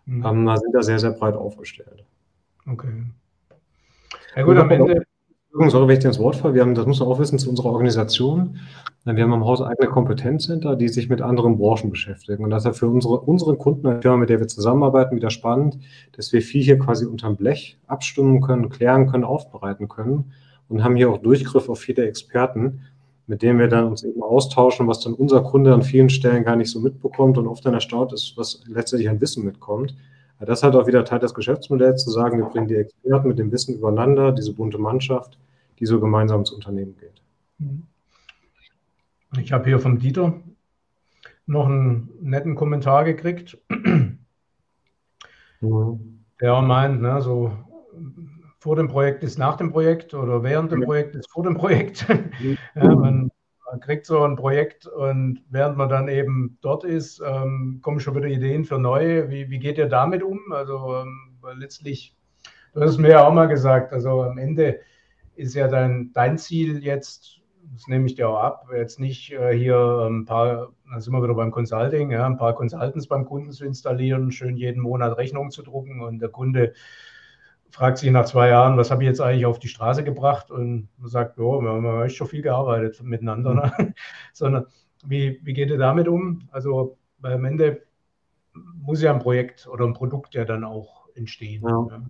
[0.07, 0.25] Mhm.
[0.25, 2.05] Ähm, da sind wir sehr, sehr breit aufgestellt.
[2.71, 3.05] Okay.
[4.37, 5.05] Ja gut, am Ende.
[5.57, 6.55] Sorry, wenn ich dir ins Wort falle.
[6.55, 8.59] Wir haben, das muss man auch wissen, zu unserer Organisation.
[9.05, 12.43] Wir haben im Haus eigene Kompetenzcenter, die sich mit anderen Branchen beschäftigen.
[12.43, 15.31] Und das ist ja für unsere, unsere Kunden, eine Firma, mit der wir zusammenarbeiten, wieder
[15.31, 15.79] spannend,
[16.17, 20.33] dass wir viel hier quasi unterm Blech abstimmen können, klären können, aufbereiten können
[20.69, 22.81] und haben hier auch Durchgriff auf viele Experten,
[23.29, 26.57] mit denen wir dann uns eben austauschen, was dann unser Kunde an vielen Stellen gar
[26.57, 29.95] nicht so mitbekommt und oft dann erstaunt ist, was letztendlich an Wissen mitkommt.
[30.41, 33.39] Das ist halt auch wieder Teil des Geschäftsmodells, zu sagen, wir bringen die Experten mit
[33.39, 35.39] dem Wissen übereinander, diese bunte Mannschaft,
[35.79, 37.23] die so gemeinsam ins Unternehmen geht.
[37.59, 37.85] Mhm.
[39.39, 40.41] Ich habe hier vom Dieter
[41.47, 43.59] noch einen netten Kommentar gekriegt.
[45.61, 46.21] Mhm.
[46.41, 47.57] Der meint, ne, so
[48.59, 52.07] vor dem Projekt ist nach dem Projekt oder während dem Projekt ist vor dem Projekt.
[52.41, 52.59] Mhm.
[52.75, 53.31] ja, man
[53.75, 58.15] man kriegt so ein Projekt und während man dann eben dort ist, ähm, kommen schon
[58.15, 59.31] wieder Ideen für neue.
[59.31, 60.41] Wie, wie geht ihr damit um?
[60.53, 62.15] Also ähm, letztlich,
[62.73, 64.79] du hast es mir ja auch mal gesagt, also am Ende
[65.37, 67.41] ist ja dein, dein Ziel jetzt,
[67.73, 71.23] das nehme ich dir auch ab, jetzt nicht äh, hier ein paar, da sind wir
[71.23, 75.51] wieder beim Consulting, ja, ein paar Consultants beim Kunden zu installieren, schön jeden Monat Rechnungen
[75.51, 76.75] zu drucken und der Kunde
[77.75, 80.53] fragt sich nach zwei Jahren, was habe ich jetzt eigentlich auf die Straße gebracht?
[80.53, 83.55] Und man sagt, oh, wir haben echt schon viel gearbeitet miteinander.
[83.55, 83.73] Ne?
[83.77, 83.95] Mhm.
[84.33, 84.67] Sondern
[85.05, 86.49] wie, wie geht ihr damit um?
[86.53, 87.83] Also weil am Ende
[88.53, 91.63] muss ja ein Projekt oder ein Produkt ja dann auch entstehen.
[91.67, 91.87] Ja.
[91.91, 92.03] Ja.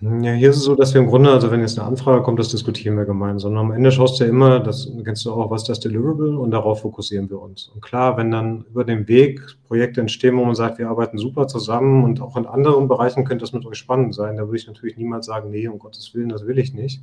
[0.00, 2.38] Ja, hier ist es so, dass wir im Grunde, also wenn jetzt eine Anfrage kommt,
[2.38, 3.52] das diskutieren wir gemeinsam.
[3.52, 6.38] Und am Ende schaust du ja immer, das kennst du auch, was ist das Deliverable
[6.38, 7.68] und darauf fokussieren wir uns.
[7.68, 11.48] Und klar, wenn dann über den Weg Projekte entstehen, wo man sagt, wir arbeiten super
[11.48, 14.66] zusammen und auch in anderen Bereichen könnte das mit euch spannend sein, da würde ich
[14.66, 17.00] natürlich niemals sagen, nee, um Gottes Willen, das will ich nicht.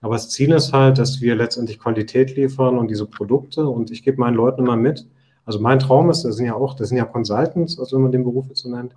[0.00, 4.02] Aber das Ziel ist halt, dass wir letztendlich Qualität liefern und diese Produkte und ich
[4.02, 5.06] gebe meinen Leuten immer mit.
[5.44, 8.12] Also mein Traum ist, das sind ja auch, das sind ja Consultants, also wenn man
[8.12, 8.94] den Beruf jetzt so nennt,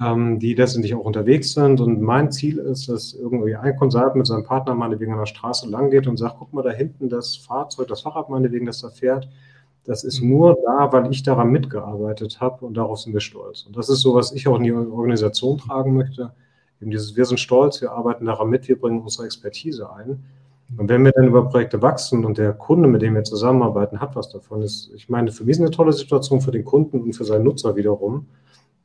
[0.00, 1.78] die letztendlich auch unterwegs sind.
[1.80, 5.68] Und mein Ziel ist, dass irgendwie ein Konsultant mit seinem Partner meinetwegen an der Straße
[5.68, 8.88] lang geht und sagt, guck mal da hinten das Fahrzeug, das Fahrrad meinetwegen, das da
[8.88, 9.28] fährt.
[9.84, 10.30] Das ist mhm.
[10.30, 13.64] nur da, weil ich daran mitgearbeitet habe und darauf sind wir stolz.
[13.66, 16.32] Und das ist so, was ich auch in die Organisation tragen möchte.
[16.80, 20.24] Eben dieses, wir sind stolz, wir arbeiten daran mit, wir bringen unsere Expertise ein.
[20.78, 24.16] Und wenn wir dann über Projekte wachsen und der Kunde, mit dem wir zusammenarbeiten, hat
[24.16, 27.12] was davon, ist, ich meine, für mich ist eine tolle Situation für den Kunden und
[27.14, 28.26] für seinen Nutzer wiederum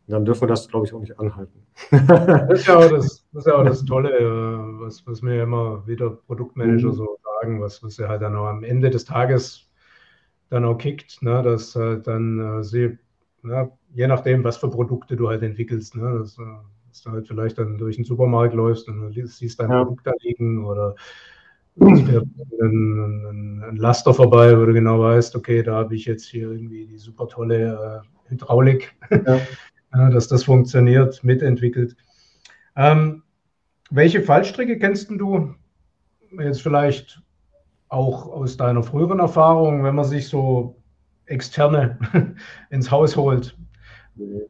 [0.07, 1.65] dann dürfen wir das, glaube ich, auch nicht anhalten.
[1.91, 5.85] das, ist ja auch das, das, ja auch das Tolle, äh, was, was mir immer
[5.87, 6.93] wieder Produktmanager mhm.
[6.93, 9.69] so sagen, was, was ja halt dann auch am Ende des Tages
[10.49, 12.97] dann auch kickt, ne, dass äh, dann äh, sie,
[13.41, 16.43] ne, je nachdem, was für Produkte du halt entwickelst, ne, dass, äh,
[16.89, 19.83] dass du halt vielleicht dann durch den Supermarkt läufst und siehst dein ja.
[19.83, 20.95] Produkt da liegen oder
[21.81, 26.85] ein, ein, Laster vorbei, wo du genau weißt, okay, da habe ich jetzt hier irgendwie
[26.85, 29.39] die super tolle äh, Hydraulik, ja.
[29.95, 31.95] dass das funktioniert, mitentwickelt.
[32.75, 33.23] Ähm,
[33.89, 35.55] welche Fallstricke kennst du
[36.39, 37.21] jetzt vielleicht
[37.87, 40.75] auch aus deiner früheren Erfahrung, wenn man sich so
[41.27, 41.97] externe
[42.69, 43.57] ins Haus holt?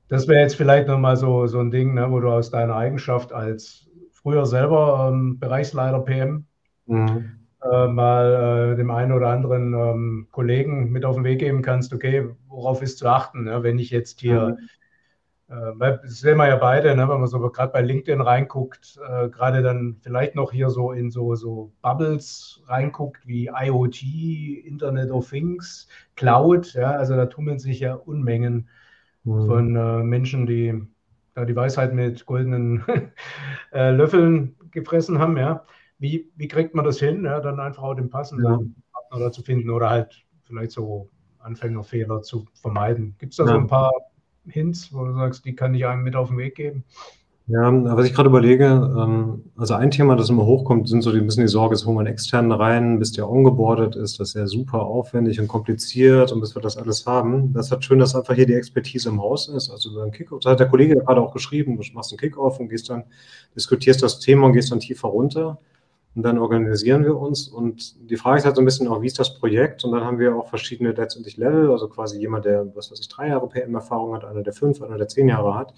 [0.08, 3.34] Das wäre jetzt vielleicht nochmal so, so ein Ding, ne, wo du aus deiner Eigenschaft
[3.34, 6.46] als früher selber ähm, Bereichsleiter PM
[6.86, 7.32] mhm.
[7.62, 11.94] äh, mal äh, dem einen oder anderen ähm, Kollegen mit auf den Weg geben kannst,
[11.94, 14.68] okay, worauf ist zu achten, ne, wenn ich jetzt hier mhm
[15.48, 19.30] äh, das sehen wir ja beide, ne, wenn man so gerade bei LinkedIn reinguckt, äh,
[19.30, 24.02] gerade dann vielleicht noch hier so in so, so Bubbles reinguckt wie IoT,
[24.66, 28.70] Internet of Things, Cloud, ja, also da tummeln sich ja Unmengen
[29.24, 29.46] mhm.
[29.46, 30.82] von äh, Menschen, die
[31.36, 32.84] da die Weisheit mit goldenen
[33.74, 35.66] äh, Löffeln gefressen haben, ja.
[35.98, 39.10] Wie, wie kriegt man das hin, ja, dann einfach auch den passenden ja.
[39.10, 43.16] Partner zu finden oder halt vielleicht so Anfängerfehler zu vermeiden?
[43.20, 43.52] Gibt es da ja.
[43.52, 43.92] so ein paar
[44.48, 46.84] Hints, wo du sagst, die kann ich einem mit auf den Weg geben?
[47.48, 51.26] Ja, was ich gerade überlege, ähm, also ein Thema, das immer hochkommt, sind so ein
[51.28, 54.34] bisschen die Sorge, es holen wir einen externen rein, bis der ongeboardet ist, das ist
[54.34, 57.54] ja super aufwendig und kompliziert und bis wir das alles haben.
[57.54, 59.70] Das hat schön, dass einfach hier die Expertise im Haus ist.
[59.70, 62.60] Also über einen Kickoff, das hat der Kollege gerade auch geschrieben, du machst einen Kickoff
[62.60, 63.04] und gehst dann,
[63.56, 65.60] diskutierst das Thema und gehst dann tiefer runter.
[66.16, 67.50] Und dann organisieren wir uns.
[67.50, 69.84] Und die Frage ist halt so ein bisschen auch, wie ist das Projekt?
[69.84, 73.10] Und dann haben wir auch verschiedene letztendlich Level, also quasi jemand, der, was weiß ich,
[73.10, 75.74] drei Jahre PM-Erfahrung hat, einer, der fünf, einer, der zehn Jahre hat.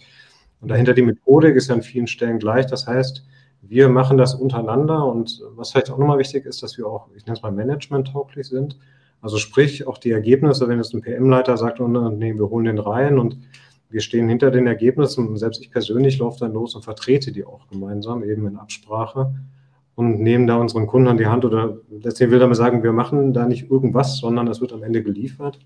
[0.61, 2.67] Und dahinter die Methodik ist ja an vielen Stellen gleich.
[2.67, 3.25] Das heißt,
[3.63, 5.05] wir machen das untereinander.
[5.05, 8.47] Und was vielleicht auch nochmal wichtig ist, dass wir auch, ich nenne es mal Management-tauglich
[8.47, 8.77] sind.
[9.21, 12.77] Also sprich, auch die Ergebnisse, wenn jetzt ein PM-Leiter sagt, oh, nee, wir holen den
[12.77, 13.39] rein und
[13.89, 15.27] wir stehen hinter den Ergebnissen.
[15.27, 19.33] Und selbst ich persönlich laufe dann los und vertrete die auch gemeinsam, eben in Absprache
[19.97, 23.33] und nehmen da unseren Kunden an die Hand oder letztendlich will damit sagen, wir machen
[23.33, 25.57] da nicht irgendwas, sondern es wird am Ende geliefert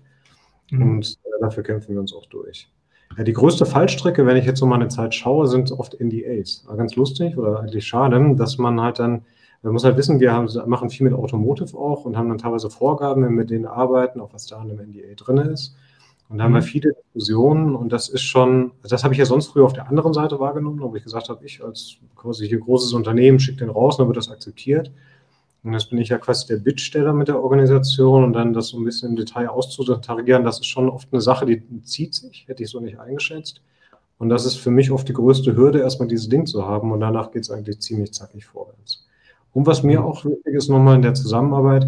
[0.70, 0.82] mhm.
[0.82, 2.70] und äh, dafür kämpfen wir uns auch durch.
[3.18, 6.66] Ja, die größte Fallstrecke, wenn ich jetzt so mal eine Zeit schaue, sind oft NDAs.
[6.74, 9.26] Ganz lustig oder eigentlich schade, dass man halt dann,
[9.60, 12.70] man muss halt wissen, wir haben, machen viel mit Automotive auch und haben dann teilweise
[12.70, 15.76] Vorgaben, wenn wir mit denen arbeiten, auch was da in dem NDA drin ist.
[16.32, 16.66] Und da haben wir mhm.
[16.66, 20.14] viele Diskussionen und das ist schon, das habe ich ja sonst früher auf der anderen
[20.14, 23.98] Seite wahrgenommen, wo ich gesagt habe, ich als quasi hier großes Unternehmen schicke den raus,
[23.98, 24.90] dann wird das akzeptiert.
[25.62, 28.78] Und jetzt bin ich ja quasi der Bittsteller mit der Organisation und dann das so
[28.78, 32.62] ein bisschen im Detail auszutarieren, das ist schon oft eine Sache, die zieht sich, hätte
[32.62, 33.60] ich so nicht eingeschätzt.
[34.16, 37.00] Und das ist für mich oft die größte Hürde, erstmal dieses Ding zu haben und
[37.00, 39.06] danach geht es eigentlich ziemlich zackig vorwärts.
[39.52, 41.86] Und was mir auch wichtig ist, nochmal in der Zusammenarbeit,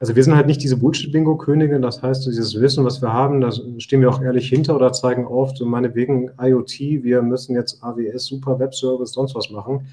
[0.00, 3.52] also wir sind halt nicht diese Bullshit-Bingo-Könige, das heißt, dieses Wissen, was wir haben, da
[3.52, 8.24] stehen wir auch ehrlich hinter oder zeigen auf, so meinetwegen IoT, wir müssen jetzt AWS,
[8.24, 9.88] Super Web Service, sonst was machen,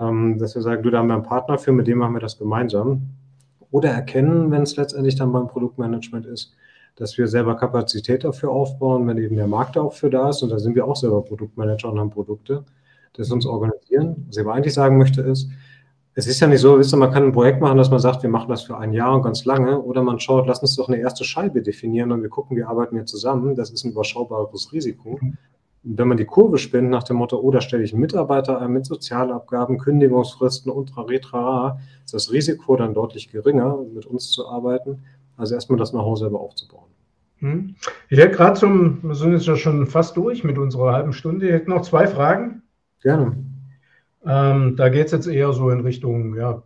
[0.00, 2.20] ähm, dass wir sagen, du, da haben wir einen Partner für, mit dem machen wir
[2.20, 3.02] das gemeinsam.
[3.70, 6.56] Oder erkennen, wenn es letztendlich dann beim Produktmanagement ist,
[6.96, 10.50] dass wir selber Kapazität dafür aufbauen, wenn eben der Markt auch für da ist, und
[10.50, 12.64] da sind wir auch selber Produktmanager und haben Produkte,
[13.12, 14.24] das uns organisieren.
[14.26, 15.48] Was ich aber eigentlich sagen möchte ist,
[16.14, 18.22] es ist ja nicht so, wisst ihr, man kann ein Projekt machen, dass man sagt,
[18.22, 20.88] wir machen das für ein Jahr und ganz lange, oder man schaut, lass uns doch
[20.88, 23.54] eine erste Scheibe definieren und wir gucken, wir arbeiten hier zusammen.
[23.54, 25.18] Das ist ein überschaubares Risiko.
[25.82, 28.72] Und wenn man die Kurve spinnt nach dem Motto, oh, da stelle ich Mitarbeiter ein
[28.72, 35.04] mit Sozialabgaben, Kündigungsfristen und retrara, ist das Risiko dann deutlich geringer, mit uns zu arbeiten,
[35.36, 36.90] also erstmal das Know-how selber aufzubauen.
[37.38, 37.76] Hm.
[38.10, 41.46] Ich hätte gerade zum, wir sind jetzt ja schon fast durch mit unserer halben Stunde,
[41.46, 42.62] ich hätte noch zwei Fragen.
[43.00, 43.36] Gerne.
[44.24, 46.62] Ähm, da geht es jetzt eher so in Richtung ja,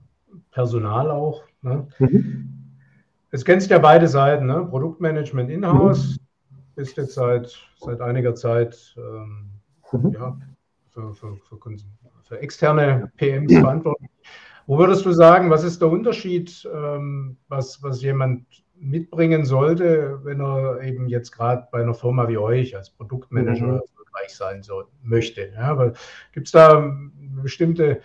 [0.50, 1.44] Personal auch.
[1.62, 1.86] Ne?
[1.98, 2.54] Mhm.
[3.32, 4.64] Jetzt kennst du ja beide Seiten, ne?
[4.64, 6.18] Produktmanagement in-house,
[6.50, 6.56] mhm.
[6.76, 9.50] bist jetzt seit, seit einiger Zeit ähm,
[9.92, 10.12] mhm.
[10.12, 10.38] ja,
[10.90, 11.58] für, für, für,
[12.22, 14.10] für, externe PMs verantwortlich.
[14.66, 20.40] Wo würdest du sagen, was ist der Unterschied, ähm, was, was jemand mitbringen sollte, wenn
[20.40, 23.80] er eben jetzt gerade bei einer Firma wie euch als Produktmanager mhm.
[24.14, 25.52] Erfolgreich sein soll, möchte?
[25.54, 25.92] Ja,
[26.32, 26.92] Gibt es da
[27.42, 28.00] bestimmte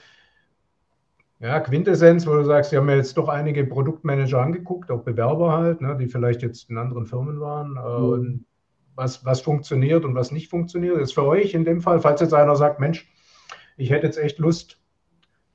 [1.39, 5.53] ja, Quintessenz, wo du sagst, wir haben ja jetzt doch einige Produktmanager angeguckt, auch Bewerber
[5.53, 7.77] halt, ne, die vielleicht jetzt in anderen Firmen waren.
[7.77, 8.09] Äh, mhm.
[8.09, 8.45] und
[8.95, 10.97] was, was funktioniert und was nicht funktioniert.
[10.97, 13.09] Ist für euch in dem Fall, falls jetzt einer sagt, Mensch,
[13.77, 14.81] ich hätte jetzt echt Lust,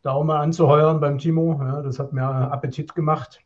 [0.01, 3.41] da auch mal anzuheuern beim Timo, ja, das hat mir Appetit gemacht.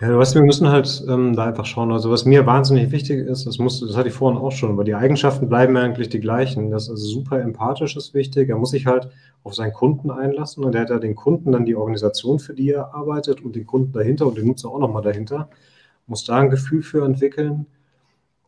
[0.00, 1.90] Ja, weißt, wir müssen halt ähm, da einfach schauen.
[1.90, 4.84] Also was mir wahnsinnig wichtig ist, das muss, das hatte ich vorhin auch schon, aber
[4.84, 6.70] die Eigenschaften bleiben eigentlich die gleichen.
[6.70, 8.48] Das ist also super empathisch ist wichtig.
[8.48, 9.08] Er muss sich halt
[9.42, 12.70] auf seinen Kunden einlassen und er hat ja den Kunden dann die Organisation, für die
[12.70, 15.48] er arbeitet und den Kunden dahinter und den Nutzer auch nochmal dahinter.
[16.06, 17.66] Muss da ein Gefühl für entwickeln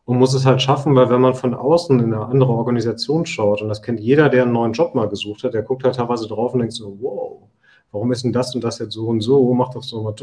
[0.05, 3.61] und muss es halt schaffen, weil wenn man von außen in eine andere Organisation schaut,
[3.61, 6.27] und das kennt jeder, der einen neuen Job mal gesucht hat, der guckt halt teilweise
[6.29, 7.39] drauf und denkt so, wow,
[7.91, 10.15] warum ist denn das und das jetzt so und so, mach doch so mal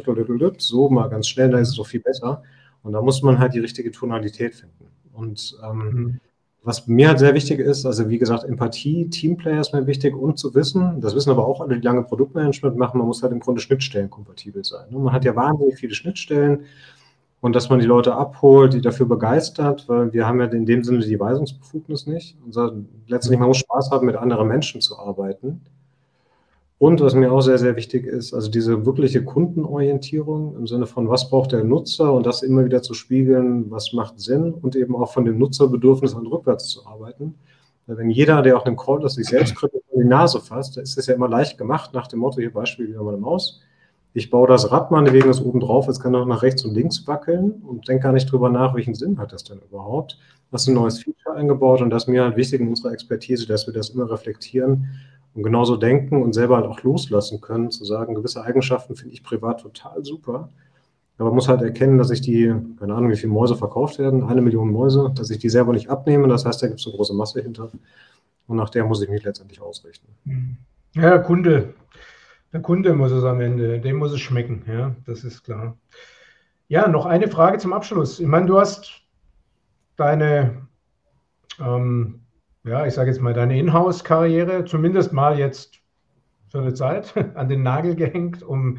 [0.58, 2.42] so mal ganz schnell, da ist es doch viel besser.
[2.82, 4.86] Und da muss man halt die richtige Tonalität finden.
[5.12, 6.20] Und ähm, mhm.
[6.62, 10.38] was mir halt sehr wichtig ist, also wie gesagt, Empathie, Teamplayer ist mir wichtig und
[10.38, 13.40] zu wissen, das wissen aber auch alle, die lange Produktmanagement machen, man muss halt im
[13.40, 14.90] Grunde schnittstellenkompatibel sein.
[14.90, 14.98] Ne?
[14.98, 16.64] Man hat ja wahnsinnig viele Schnittstellen
[17.40, 20.82] und dass man die Leute abholt, die dafür begeistert, weil wir haben ja in dem
[20.82, 22.36] Sinne die Weisungsbefugnis nicht.
[22.44, 22.54] Und
[23.06, 25.60] letztendlich, man muss Spaß haben, mit anderen Menschen zu arbeiten.
[26.78, 31.08] Und was mir auch sehr, sehr wichtig ist, also diese wirkliche Kundenorientierung im Sinne von,
[31.08, 34.94] was braucht der Nutzer und das immer wieder zu spiegeln, was macht Sinn und eben
[34.94, 37.34] auch von dem Nutzerbedürfnis an rückwärts zu arbeiten.
[37.86, 40.84] Wenn jeder, der auch einen Call das sich selbst kritisch in die Nase fasst, dann
[40.84, 43.60] ist das ja immer leicht gemacht, nach dem Motto, hier Beispiel wieder mal eine Maus.
[44.14, 47.06] Ich baue das Rad meinetwegen das oben drauf, es kann auch nach rechts und links
[47.08, 50.18] wackeln und denke gar nicht drüber nach, welchen Sinn hat das denn überhaupt.
[50.52, 53.66] Hast ein neues Feature eingebaut und das ist mir halt wichtig in unserer Expertise, dass
[53.66, 54.86] wir das immer reflektieren
[55.34, 59.22] und genauso denken und selber halt auch loslassen können, zu sagen, gewisse Eigenschaften finde ich
[59.22, 60.48] privat total super.
[61.18, 64.22] Aber man muss halt erkennen, dass ich die, keine Ahnung, wie viele Mäuse verkauft werden,
[64.22, 66.28] eine Million Mäuse, dass ich die selber nicht abnehme.
[66.28, 67.70] Das heißt, da gibt es eine große Masse hinter.
[68.46, 70.08] Und nach der muss ich mich letztendlich ausrichten.
[70.24, 70.56] Mhm.
[70.94, 71.74] Ja, Kunde.
[72.52, 75.76] Der Kunde muss es am Ende, dem muss es schmecken, ja, das ist klar.
[76.68, 78.20] Ja, noch eine Frage zum Abschluss.
[78.20, 79.02] Ich meine, du hast
[79.96, 80.66] deine
[81.60, 82.17] ähm,
[82.64, 85.80] ja, ich sage jetzt mal, deine Inhouse-Karriere zumindest mal jetzt
[86.48, 88.78] für eine Zeit an den Nagel gehängt, um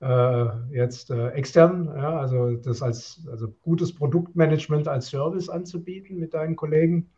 [0.00, 6.34] äh, jetzt äh, extern, ja, also das als also gutes Produktmanagement als Service anzubieten mit
[6.34, 7.10] deinen Kollegen.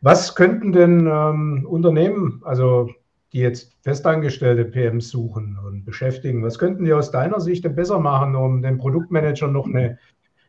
[0.00, 2.88] Was könnten denn ähm, Unternehmen, also
[3.32, 8.00] die jetzt festangestellte PMs suchen und beschäftigen, was könnten die aus deiner Sicht denn besser
[8.00, 9.98] machen, um den Produktmanager noch eine,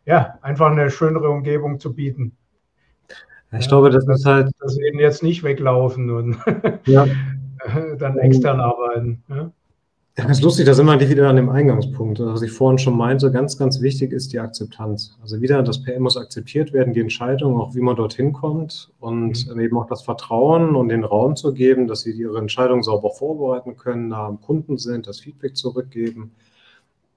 [0.06, 2.38] ja, einfach eine schönere Umgebung zu bieten?
[3.54, 4.52] Ich ja, glaube, das dass, ist halt.
[4.60, 6.38] Dass sie eben jetzt nicht weglaufen und
[6.86, 7.06] ja.
[8.00, 9.24] dann extern arbeiten.
[9.30, 9.52] Ja?
[10.18, 12.20] Ja, ganz lustig, da sind wir wieder an dem Eingangspunkt.
[12.20, 15.18] Was ich vorhin schon meinte, ganz, ganz wichtig ist die Akzeptanz.
[15.22, 19.48] Also wieder, das PM muss akzeptiert werden, die Entscheidung, auch wie man dorthin kommt und
[19.48, 19.60] mhm.
[19.62, 23.78] eben auch das Vertrauen und den Raum zu geben, dass sie ihre Entscheidung sauber vorbereiten
[23.78, 26.32] können, nah am Kunden sind, das Feedback zurückgeben.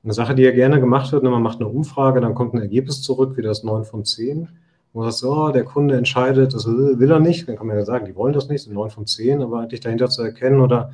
[0.05, 2.61] Eine Sache, die ja gerne gemacht wird, ne, man macht eine Umfrage, dann kommt ein
[2.61, 4.49] Ergebnis zurück, wie das 9 von 10
[4.95, 7.85] wo man sagt, so, der Kunde entscheidet, das will er nicht, dann kann man ja
[7.85, 10.93] sagen, die wollen das nicht, sind neun von zehn, aber eigentlich dahinter zu erkennen oder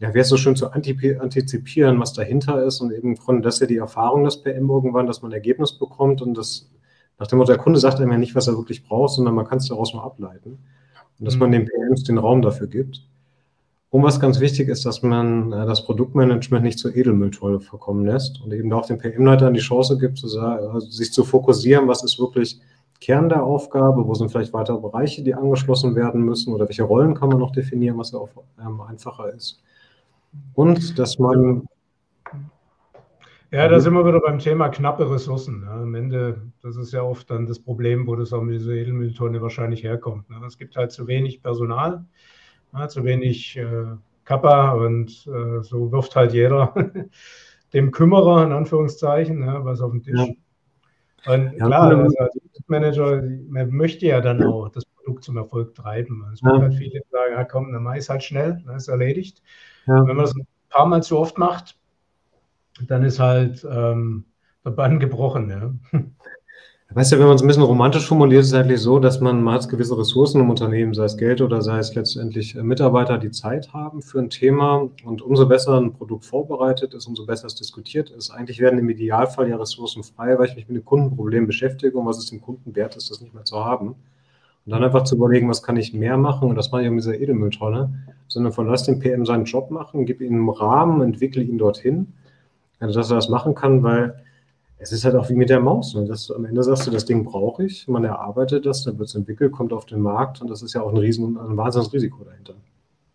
[0.00, 3.60] ja, wäre es so schön zu antizipieren, was dahinter ist und eben von das ist
[3.60, 6.70] ja die Erfahrung des PM irgendwann, dass man ein Ergebnis bekommt und das
[7.18, 9.46] nach dem Motto, der Kunde sagt einem ja nicht, was er wirklich braucht, sondern man
[9.46, 10.58] kann es daraus mal ableiten
[11.18, 11.40] und dass mhm.
[11.40, 13.04] man den PMs den Raum dafür gibt.
[13.90, 18.40] Und was ganz wichtig ist, dass man äh, das Produktmanagement nicht zur Edelmülltonne verkommen lässt
[18.42, 22.04] und eben auch den PM-Leitern die Chance gibt, zu sagen, also sich zu fokussieren, was
[22.04, 22.60] ist wirklich
[23.00, 24.06] Kern der Aufgabe?
[24.06, 26.52] Wo sind vielleicht weitere Bereiche, die angeschlossen werden müssen?
[26.52, 28.30] Oder welche Rollen kann man noch definieren, was ja auch
[28.60, 29.62] ähm, einfacher ist?
[30.54, 31.66] Und dass man.
[33.50, 35.62] Ja, da sind wir wieder beim Thema knappe Ressourcen.
[35.64, 38.72] Ja, am Ende, das ist ja oft dann das Problem, wo das auch mit dieser
[38.72, 40.28] Edelmülltonne wahrscheinlich herkommt.
[40.28, 40.36] Ne?
[40.46, 42.04] Es gibt halt zu wenig Personal,
[42.74, 43.86] ja, zu wenig äh,
[44.26, 46.74] Kappa und äh, so wirft halt jeder
[47.72, 50.36] dem Kümmerer, in Anführungszeichen, ja, was auf den Tisch.
[51.26, 52.36] Und ja, klar, also als
[52.68, 56.24] Manager, man möchte ja dann auch das Produkt zum Erfolg treiben.
[56.32, 56.60] Es gibt ja.
[56.60, 59.42] halt viele, sagen, ja komm, dann mach ich es halt schnell, dann ist erledigt.
[59.86, 60.06] Ja.
[60.06, 61.76] Wenn man das ein paar Mal zu oft macht,
[62.86, 64.24] dann ist halt ähm,
[64.64, 65.50] der Bann gebrochen.
[65.50, 66.00] Ja.
[66.90, 69.46] Weißt du, wenn man es ein bisschen romantisch formuliert, ist es eigentlich so, dass man,
[69.50, 73.30] hat gewisse Ressourcen im Unternehmen, sei es Geld oder sei es letztendlich äh, Mitarbeiter, die
[73.30, 74.88] Zeit haben für ein Thema.
[75.04, 78.30] Und umso besser ein Produkt vorbereitet ist, umso besser es diskutiert ist.
[78.30, 82.06] Eigentlich werden im Idealfall ja Ressourcen frei, weil ich mich mit dem Kundenproblem beschäftige und
[82.06, 83.88] was es dem Kunden wert ist, das nicht mehr zu haben.
[83.88, 83.96] Und
[84.72, 86.48] dann einfach zu überlegen, was kann ich mehr machen?
[86.48, 87.92] Und das mache ich mit dieser Edelmülltonne,
[88.28, 92.14] sondern von lass den PM seinen Job machen, gib ihm einen Rahmen, entwickle ihn dorthin,
[92.80, 94.22] dass er das machen kann, weil
[94.78, 95.94] es ist halt auch wie mit der Maus.
[95.94, 96.04] Ne?
[96.04, 99.14] Das, am Ende sagst du, das Ding brauche ich, man erarbeitet das, dann wird es
[99.14, 102.24] entwickelt, kommt auf den Markt und das ist ja auch ein riesen, ein wahnsinniges Risiko
[102.24, 102.54] dahinter.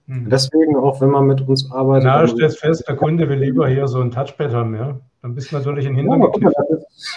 [0.07, 0.29] Mhm.
[0.29, 2.05] Deswegen, auch wenn man mit uns arbeitet.
[2.05, 4.99] Na, stellst fest, der Kunde will lieber hier so ein Touchpad haben, ja.
[5.21, 6.43] Dann bist du natürlich ein Hintergrund.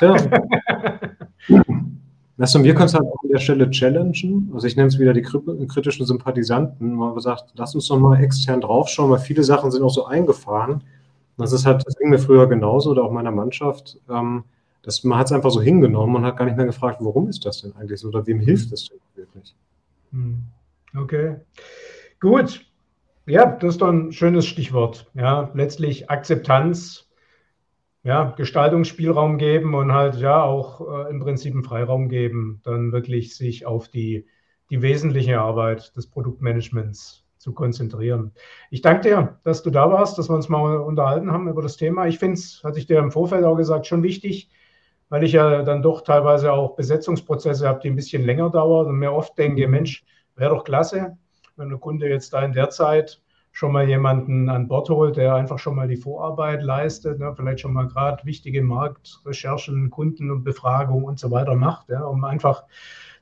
[0.01, 0.17] Ja, ja.
[2.39, 4.51] Du, wir können es halt auch an der Stelle challengen.
[4.53, 8.61] Also ich nenne es wieder die kritischen Sympathisanten, man sagt, lass uns doch mal extern
[8.61, 10.83] draufschauen, weil viele Sachen sind auch so eingefahren
[11.39, 13.99] Das ist halt, das ging mir früher genauso oder auch meiner Mannschaft.
[14.09, 14.45] Ähm,
[14.83, 17.45] das, man hat es einfach so hingenommen und hat gar nicht mehr gefragt, warum ist
[17.45, 19.55] das denn eigentlich so oder wem hilft es denn wirklich?
[20.13, 20.45] Hm.
[20.97, 21.37] Okay.
[22.21, 22.65] Gut.
[23.27, 25.11] Ja, das ist doch ein schönes Stichwort.
[25.15, 27.11] Ja, letztlich Akzeptanz,
[28.05, 33.35] ja, Gestaltungsspielraum geben und halt ja auch äh, im Prinzip einen Freiraum geben, dann wirklich
[33.35, 34.27] sich auf die,
[34.71, 38.33] die wesentliche Arbeit des Produktmanagements zu konzentrieren.
[38.71, 41.77] Ich danke dir, dass du da warst, dass wir uns mal unterhalten haben über das
[41.77, 42.09] Thema.
[42.09, 44.51] Ich finde es, hatte ich dir im Vorfeld auch gesagt, schon wichtig,
[45.11, 48.99] weil ich ja dann doch teilweise auch Besetzungsprozesse habe, die ein bisschen länger dauern und
[48.99, 51.17] mir oft denke, Mensch, wäre doch klasse,
[51.55, 53.23] wenn der Kunde jetzt da in der Zeit
[53.53, 57.61] schon mal jemanden an Bord holt, der einfach schon mal die Vorarbeit leistet, ne, vielleicht
[57.61, 62.65] schon mal gerade wichtige Marktrecherchen, Kunden und Befragung und so weiter macht, ja, um einfach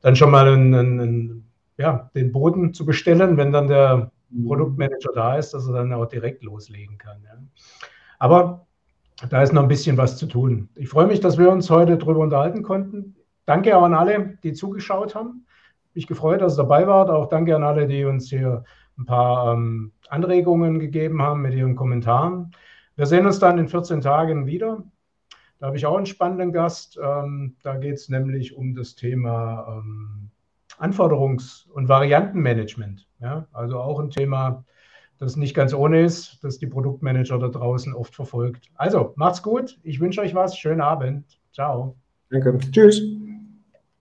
[0.00, 4.13] dann schon mal einen, einen, ja, den Boden zu bestellen, wenn dann der Mhm.
[4.42, 7.22] Produktmanager da ist, dass er dann auch direkt loslegen kann.
[7.24, 7.38] Ja.
[8.18, 8.66] Aber
[9.30, 10.68] da ist noch ein bisschen was zu tun.
[10.74, 13.16] Ich freue mich, dass wir uns heute darüber unterhalten konnten.
[13.46, 15.46] Danke auch an alle, die zugeschaut haben.
[15.94, 17.10] Mich gefreut, dass ihr dabei wart.
[17.10, 18.64] Auch danke an alle, die uns hier
[18.98, 22.52] ein paar ähm, Anregungen gegeben haben mit ihren Kommentaren.
[22.96, 24.82] Wir sehen uns dann in 14 Tagen wieder.
[25.58, 26.98] Da habe ich auch einen spannenden Gast.
[27.02, 30.30] Ähm, da geht es nämlich um das Thema ähm,
[30.78, 33.06] Anforderungs- und Variantenmanagement.
[33.20, 34.64] Ja, also auch ein Thema,
[35.18, 38.70] das nicht ganz ohne ist, das die Produktmanager da draußen oft verfolgt.
[38.74, 39.78] Also macht's gut.
[39.82, 40.58] Ich wünsche euch was.
[40.58, 41.40] Schönen Abend.
[41.52, 41.96] Ciao.
[42.30, 42.58] Danke.
[42.70, 43.00] Tschüss.